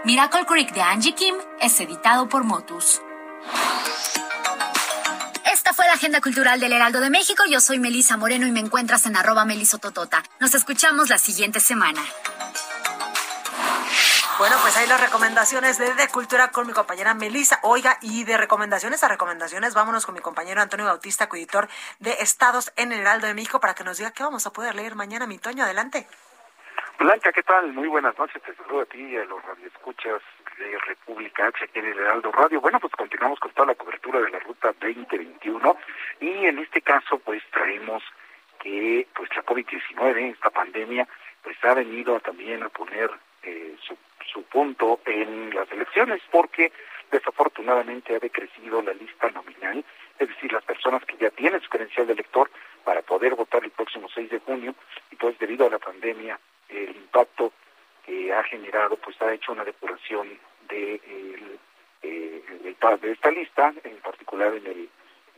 [0.04, 3.00] Miracle Creek de Angie Kim es editado por Motus.
[5.52, 7.44] Esta fue la Agenda Cultural del Heraldo de México.
[7.48, 10.24] Yo soy Melisa Moreno y me encuentras en arroba melisototota.
[10.40, 12.02] Nos escuchamos la siguiente semana.
[14.38, 17.60] Bueno, pues ahí las recomendaciones de, Cultura con mi compañera Melisa.
[17.62, 21.68] Oiga, y de recomendaciones a recomendaciones, vámonos con mi compañero Antonio Bautista, coeditor
[22.00, 24.74] de Estados en el Heraldo de México, para que nos diga qué vamos a poder
[24.74, 25.26] leer mañana.
[25.26, 26.06] Mi Toño, adelante.
[26.98, 27.72] Blanca, ¿qué tal?
[27.72, 28.42] Muy buenas noches.
[28.42, 30.22] Te saludo a ti y a los radioescuchas
[30.58, 32.60] de República H aquí en el Heraldo Radio.
[32.60, 35.76] Bueno, pues continuamos con toda la cobertura de la Ruta 2021
[36.20, 38.02] y en este caso pues traemos
[38.60, 41.06] que pues la COVID-19, esta pandemia,
[41.42, 43.10] pues ha venido también a poner
[43.42, 43.96] eh, su
[44.32, 46.72] su punto en las elecciones porque
[47.10, 49.84] desafortunadamente ha decrecido la lista nominal,
[50.18, 52.50] es decir, las personas que ya tienen su credencial de elector
[52.84, 54.74] para poder votar el próximo 6 de junio
[55.10, 56.38] y pues debido a la pandemia
[56.68, 57.52] el impacto
[58.06, 60.28] que ha generado pues ha hecho una depuración
[60.68, 61.58] de, el,
[62.02, 62.42] eh,
[63.00, 64.88] de esta lista, en particular en el,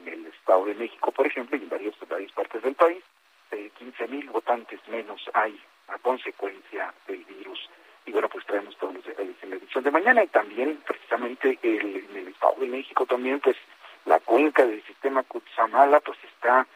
[0.01, 3.03] en el Estado de México, por ejemplo, y en varias, varias partes del país,
[3.51, 7.69] eh, 15 mil votantes menos hay a consecuencia del virus
[8.07, 11.59] y bueno, pues traemos todos los detalles en la edición de mañana y también precisamente
[11.63, 13.57] el, en el Estado de México también pues
[14.05, 16.67] la cuenca del sistema Cutzamala pues está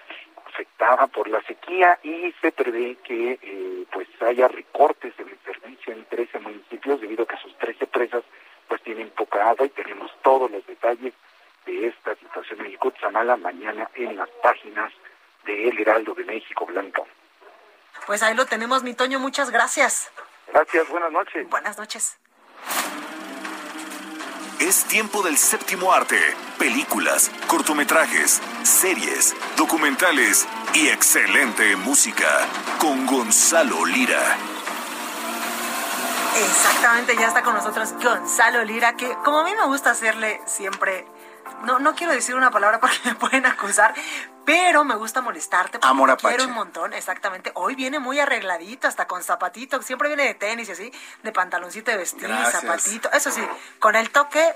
[0.46, 5.92] afectada por la sequía y se prevé que eh, pues haya recortes en el servicio
[5.92, 8.24] en 13 municipios debido a que sus 13 presas
[8.66, 11.12] pues tienen poca agua y tenemos todos los detalles
[11.66, 14.92] de esta situación en Cutzamala mañana en las páginas
[15.44, 17.06] de El Heraldo de México Blanco.
[18.06, 20.10] Pues ahí lo tenemos, mi Toño, muchas gracias.
[20.58, 21.48] Gracias, buenas noches.
[21.48, 22.18] Buenas noches.
[24.58, 26.18] Es tiempo del séptimo arte.
[26.58, 32.26] Películas, cortometrajes, series, documentales y excelente música
[32.80, 34.36] con Gonzalo Lira.
[36.36, 41.06] Exactamente, ya está con nosotros Gonzalo Lira, que como a mí me gusta hacerle siempre
[41.64, 43.94] no, no quiero decir una palabra porque me pueden acusar,
[44.48, 47.52] pero me gusta molestarte porque Amor quiero un montón, exactamente.
[47.54, 50.92] Hoy viene muy arregladito, hasta con zapatito, siempre viene de tenis y así,
[51.22, 52.62] de pantaloncito de vestir, Gracias.
[52.62, 53.42] zapatito, eso sí,
[53.78, 54.54] con el toque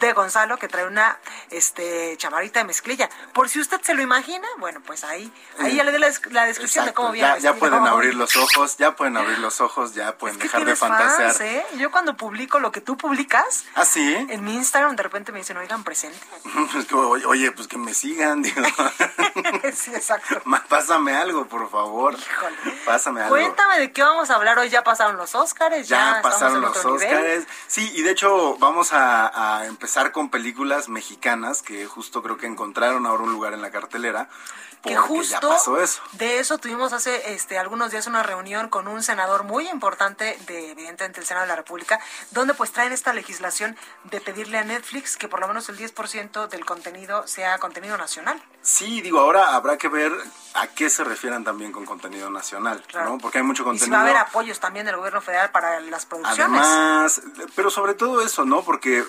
[0.00, 1.18] de Gonzalo que trae una
[1.50, 3.08] este chamarrita de mezclilla.
[3.32, 6.26] Por si usted se lo imagina, bueno, pues ahí ahí ya le doy la, des-
[6.32, 7.28] la descripción de cómo viene.
[7.28, 10.76] Ya, ya pueden abrir los ojos, ya pueden abrir los ojos, ya pueden dejar de
[10.76, 11.28] fantasear.
[11.32, 11.66] fans, ¿eh?
[11.78, 14.14] Yo cuando publico lo que tú publicas, ¿Ah, sí?
[14.28, 16.18] en mi Instagram de repente me dicen, oigan, presente.
[17.26, 18.62] Oye, pues que me sigan, digo.
[19.74, 20.42] sí, exacto.
[20.68, 22.16] Pásame algo, por favor.
[22.84, 23.34] Pásame algo.
[23.34, 24.68] Cuéntame de qué vamos a hablar hoy.
[24.68, 26.84] Ya pasaron los Óscares, ya, pasaron los.
[26.84, 27.44] Óscares.
[27.66, 32.46] Sí, y de hecho vamos a, a empezar con películas mexicanas que justo creo que
[32.46, 34.28] encontraron ahora un lugar en la cartelera.
[34.86, 35.54] Que justo
[36.12, 40.70] de eso tuvimos hace este algunos días una reunión con un senador muy importante de
[40.70, 45.16] evidentemente el Senado de la República, donde pues traen esta legislación de pedirle a Netflix
[45.16, 48.42] que por lo menos el 10% del contenido sea contenido nacional.
[48.62, 50.12] Sí, digo, ahora habrá que ver
[50.54, 53.18] a qué se refieran también con contenido nacional, ¿no?
[53.18, 53.84] Porque hay mucho contenido.
[53.84, 56.40] Y si va a haber apoyos también del gobierno federal para las producciones.
[56.40, 57.22] Además,
[57.54, 58.62] pero sobre todo eso, ¿no?
[58.62, 59.04] Porque eh,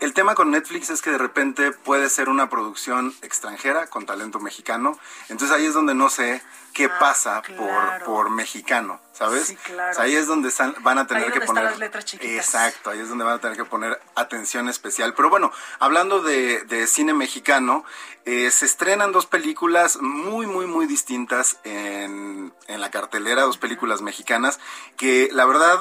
[0.00, 4.38] el tema con Netflix es que de repente puede ser una producción extranjera con talento
[4.38, 4.97] mexicano.
[5.28, 6.42] Entonces ahí es donde no sé
[6.72, 9.48] qué ah, pasa por, por mexicano, ¿sabes?
[9.48, 10.00] Sí, claro.
[10.00, 11.64] ahí es donde van a tener que poner...
[11.64, 12.46] las letras chiquitas.
[12.46, 15.14] Exacto, ahí es donde van a tener que poner atención especial.
[15.14, 17.84] Pero bueno, hablando de, cine mexicano,
[18.24, 24.00] eh, se estrenan dos películas muy, muy, muy distintas en, en la cartelera, dos películas
[24.00, 24.60] mexicanas,
[24.96, 25.78] que la verdad,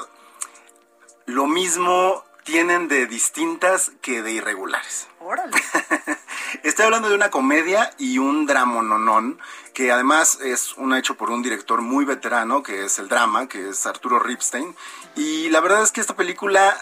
[1.26, 5.10] lo mismo tienen de distintas que de irregulares.
[5.20, 5.52] Órale.
[6.64, 9.40] Estoy hablando de una comedia y un dramononón,
[9.74, 13.70] que además es un hecho por un director muy veterano, que es el drama, que
[13.70, 14.76] es Arturo Ripstein.
[15.16, 16.78] Y la verdad es que esta película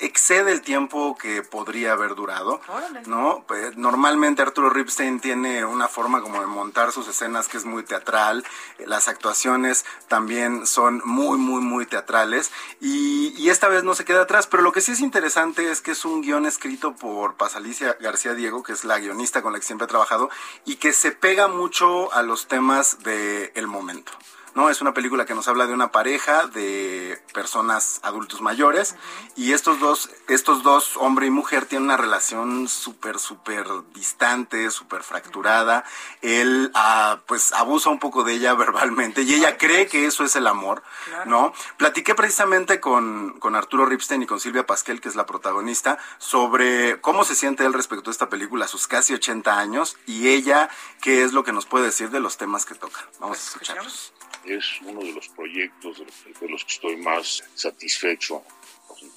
[0.00, 2.60] excede el tiempo que podría haber durado,
[3.06, 3.44] ¿no?
[3.46, 7.82] Pues, normalmente Arturo Ripstein tiene una forma como de montar sus escenas que es muy
[7.82, 8.44] teatral,
[8.86, 14.22] las actuaciones también son muy, muy, muy teatrales y, y esta vez no se queda
[14.22, 17.96] atrás, pero lo que sí es interesante es que es un guion escrito por Pasalicia
[18.00, 20.30] García Diego, que es la guionista con la que siempre he trabajado
[20.64, 24.12] y que se pega mucho a los temas del momento.
[24.54, 24.70] ¿No?
[24.70, 28.94] Es una película que nos habla de una pareja de personas adultos mayores
[29.36, 35.02] y estos dos, estos dos, hombre y mujer, tienen una relación súper, súper distante, súper
[35.02, 35.84] fracturada.
[36.22, 40.36] Él, ah, pues, abusa un poco de ella verbalmente y ella cree que eso es
[40.36, 40.82] el amor,
[41.26, 41.52] ¿no?
[41.76, 47.00] Platiqué precisamente con, con Arturo Ripstein y con Silvia Pasquel, que es la protagonista, sobre
[47.00, 50.68] cómo se siente él respecto a esta película a sus casi 80 años y ella
[51.00, 53.00] qué es lo que nos puede decir de los temas que toca.
[53.18, 54.12] Vamos a pues, escucharlos
[54.46, 56.02] es uno de los proyectos
[56.40, 58.42] de los que estoy más satisfecho.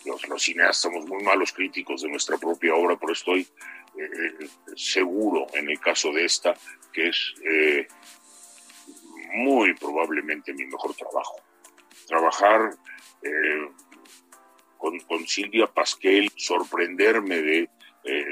[0.06, 3.48] Los, cineastas somos muy malos críticos de nuestra propia obra, pero estoy
[3.98, 6.54] eh, seguro en el caso de esta
[6.94, 7.88] que es eh,
[9.34, 11.42] muy probablemente mi mejor trabajo.
[12.08, 12.76] Trabajar
[13.22, 13.70] eh,
[14.78, 17.70] con, con, Silvia Pasquel, sorprenderme de,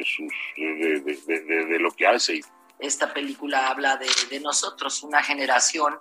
[0.05, 2.41] sus, de, lo que hace.
[2.79, 5.99] Esta película habla de nosotros, una generación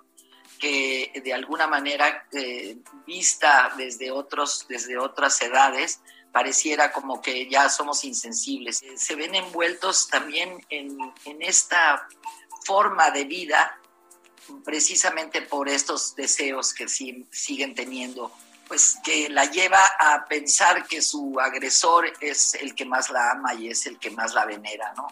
[0.59, 5.99] que de alguna manera eh, vista desde, otros, desde otras edades
[6.31, 8.81] pareciera como que ya somos insensibles.
[8.83, 12.07] Eh, se ven envueltos también en, en esta
[12.65, 13.79] forma de vida
[14.63, 18.31] precisamente por estos deseos que siguen teniendo,
[18.67, 23.53] pues que la lleva a pensar que su agresor es el que más la ama
[23.53, 25.07] y es el que más la venera, ¿no?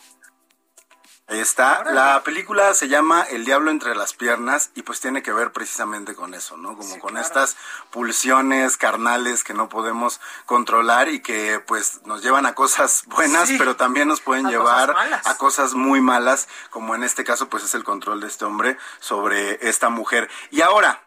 [1.28, 1.86] Ahí está.
[1.86, 6.15] La película se llama El diablo entre las piernas y pues tiene que ver precisamente
[6.15, 6.76] con eso, ¿no?
[6.76, 7.55] Como con estas
[7.91, 13.78] pulsiones carnales que no podemos controlar y que pues nos llevan a cosas buenas, pero
[13.78, 14.93] también nos pueden llevar
[15.24, 18.78] a cosas muy malas, como en este caso pues es el control de este hombre
[18.99, 20.30] sobre esta mujer.
[20.51, 21.03] Y ahora,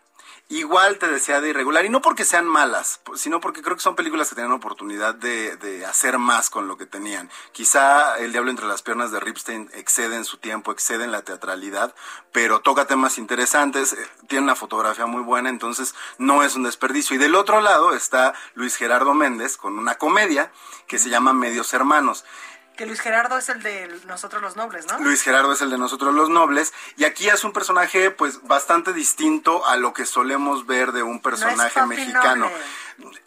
[0.48, 3.96] igual te decía de irregular, y no porque sean malas, sino porque creo que son
[3.96, 7.30] películas que tienen oportunidad de, de, hacer más con lo que tenían.
[7.52, 11.22] Quizá El Diablo entre las piernas de Ripstein excede en su tiempo, excede en la
[11.22, 11.94] teatralidad,
[12.30, 17.16] pero toca temas interesantes, eh, tiene una fotografía muy buena, entonces no es un desperdicio.
[17.16, 20.52] Y del otro lado está Luis Gerardo Méndez con una comedia
[20.86, 22.24] que se llama Medios Hermanos.
[22.76, 24.98] Que Luis Gerardo es el de Nosotros los Nobles, ¿no?
[25.00, 26.74] Luis Gerardo es el de Nosotros los Nobles.
[26.96, 31.20] Y aquí es un personaje, pues, bastante distinto a lo que solemos ver de un
[31.20, 32.50] personaje mexicano.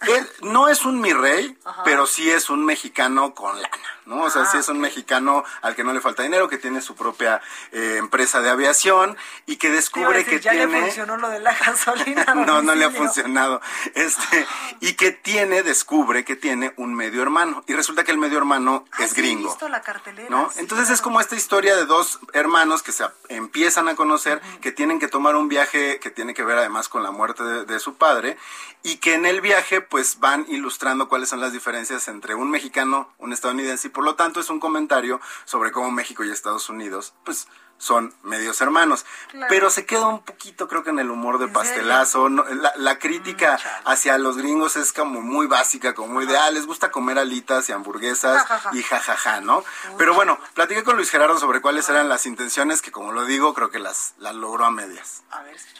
[0.07, 4.23] Él no es un mi rey, pero sí es un mexicano con lana, ¿no?
[4.23, 6.81] O sea, sí ah, es un mexicano al que no le falta dinero, que tiene
[6.81, 7.41] su propia
[7.71, 10.73] eh, empresa de aviación y que descubre que ya tiene.
[10.73, 12.25] le funcionó lo de la gasolina.
[12.35, 13.61] no, no le ha funcionado.
[13.93, 14.47] Este,
[14.79, 17.63] y que tiene, descubre que tiene un medio hermano.
[17.67, 19.49] Y resulta que el medio hermano ah, es gringo.
[19.49, 20.49] visto la cartelera, ¿no?
[20.55, 24.99] Entonces es como esta historia de dos hermanos que se empiezan a conocer, que tienen
[24.99, 28.37] que tomar un viaje que tiene que ver además con la muerte de su padre,
[28.81, 29.58] y que en el viaje
[29.89, 34.15] pues van ilustrando cuáles son las diferencias entre un mexicano, un estadounidense y por lo
[34.15, 37.47] tanto es un comentario sobre cómo México y Estados Unidos pues
[37.79, 39.05] son medios hermanos.
[39.47, 42.29] Pero se queda un poquito, creo que en el humor de pastelazo.
[42.29, 46.67] la, crítica mm, hacia los gringos es como muy básica, como muy de, ah, les
[46.67, 49.63] gusta comer alitas y hamburguesas y jajaja, ¿no?
[49.97, 53.53] Pero bueno, platiqué con Luis Gerardo sobre cuáles eran las intenciones que, como lo digo,
[53.53, 55.23] creo que las, las logró a medias.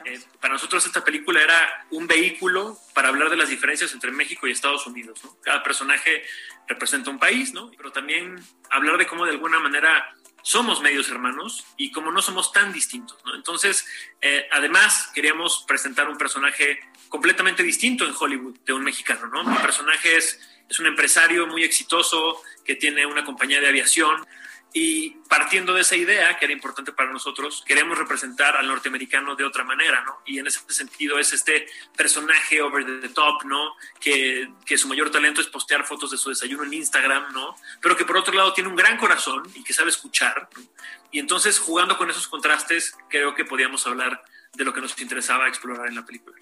[0.06, 4.48] Eh, para nosotros esta película era un vehículo para hablar de las diferencias entre México
[4.48, 5.36] y Estados Unidos, ¿no?
[5.42, 6.24] Cada personaje
[6.68, 7.72] representa un país, ¿no?
[7.76, 12.52] Pero también hablar de cómo de alguna manera somos medios hermanos y como no somos
[12.52, 13.18] tan distintos.
[13.26, 13.36] ¿no?
[13.36, 13.86] Entonces,
[14.22, 19.28] eh, además, queríamos presentar un personaje completamente distinto en Hollywood de un mexicano.
[19.28, 19.44] ¿no?
[19.44, 24.26] Mi personaje es, es un empresario muy exitoso que tiene una compañía de aviación
[24.72, 29.44] y partiendo de esa idea, que era importante para nosotros, queremos representar al norteamericano de
[29.44, 30.20] otra manera, ¿no?
[30.26, 31.68] Y en ese sentido es este
[31.98, 33.76] personaje over the top, ¿no?
[34.00, 37.56] Que, que, su mayor talento es postear fotos de su desayuno en Instagram, ¿no?
[37.82, 40.48] Pero que por otro lado tiene un gran corazón y que sabe escuchar.
[40.56, 40.62] ¿no?
[41.12, 45.48] Y entonces, jugando con esos contrastes, creo que podíamos hablar de lo que nos interesaba
[45.48, 46.38] explorar en la película.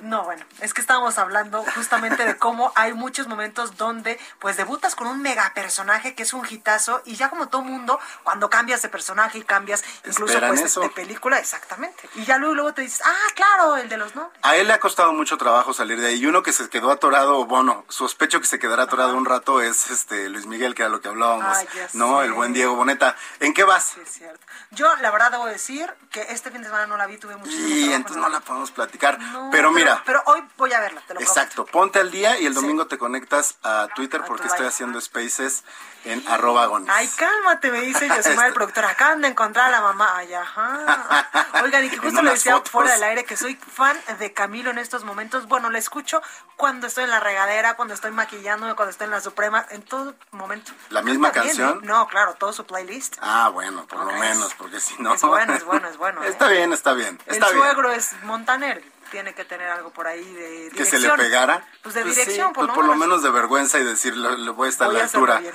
[0.00, 4.94] No, bueno, es que estábamos hablando justamente de cómo hay muchos momentos donde pues debutas
[4.94, 8.82] con un mega personaje que es un hitazo y ya como todo mundo, cuando cambias
[8.82, 12.08] de personaje y cambias incluso pues de película, exactamente.
[12.14, 14.30] Y ya luego, luego te dices, ah, claro, el de los no.
[14.42, 16.90] A él le ha costado mucho trabajo salir de ahí y uno que se quedó
[16.90, 19.18] atorado, bueno, sospecho que se quedará atorado Ajá.
[19.18, 22.20] un rato es este Luis Miguel, que era lo que hablábamos, ah, ¿no?
[22.20, 22.26] Sé.
[22.26, 23.16] El buen Diego Boneta.
[23.40, 23.92] ¿En qué vas?
[23.94, 24.46] Sí, es cierto.
[24.70, 27.68] Yo la verdad debo decir que este fin de semana no la vi, tuve muchísimo
[27.68, 31.14] Y entonces no la podemos platicar, no, pero mira, pero hoy voy a verla, te
[31.14, 31.72] lo Exacto, prometo.
[31.72, 32.90] ponte al día y el domingo sí.
[32.90, 35.64] te conectas a Twitter a porque estoy haciendo spaces
[36.04, 36.88] en arroba gonis.
[36.90, 38.84] Ay, cálmate, me dice Yosimar, el productor.
[38.84, 40.12] Acaban de encontrar a la mamá.
[40.16, 41.28] Ay, ajá.
[41.62, 42.70] Oigan, y que justo le decía fotos.
[42.70, 45.46] fuera del aire que soy fan de Camilo en estos momentos.
[45.48, 46.22] Bueno, le escucho
[46.56, 50.14] cuando estoy en la regadera, cuando estoy maquillándome, cuando estoy en la Suprema, en todo
[50.30, 50.72] momento.
[50.90, 51.72] ¿La misma Está canción?
[51.80, 51.86] Bien, ¿eh?
[51.86, 53.16] No, claro, todo su playlist.
[53.20, 54.14] Ah, bueno, por okay.
[54.14, 55.14] lo menos, porque si no...
[55.14, 56.22] Es bueno, es bueno, es bueno.
[56.24, 56.28] ¿eh?
[56.28, 57.18] Está bien, está bien.
[57.26, 57.64] Está el bien.
[57.64, 60.76] suegro es Montaner tiene que tener algo por ahí de dirección.
[60.76, 61.66] ¿Que se le pegara?
[61.82, 64.50] Pues de pues dirección, sí, por, pues por lo menos de vergüenza y decir, le,
[64.50, 65.38] voy a estar voy a la altura.
[65.40, 65.54] Bien.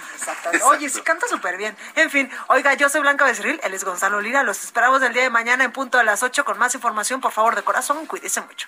[0.66, 1.76] Oye, sí canta súper bien.
[1.96, 4.44] En fin, oiga, yo soy Blanca Becerril, él es Gonzalo Lira.
[4.44, 7.22] Los esperamos el día de mañana en punto de las 8 con más información.
[7.22, 8.68] Por favor, de corazón, cuídese mucho.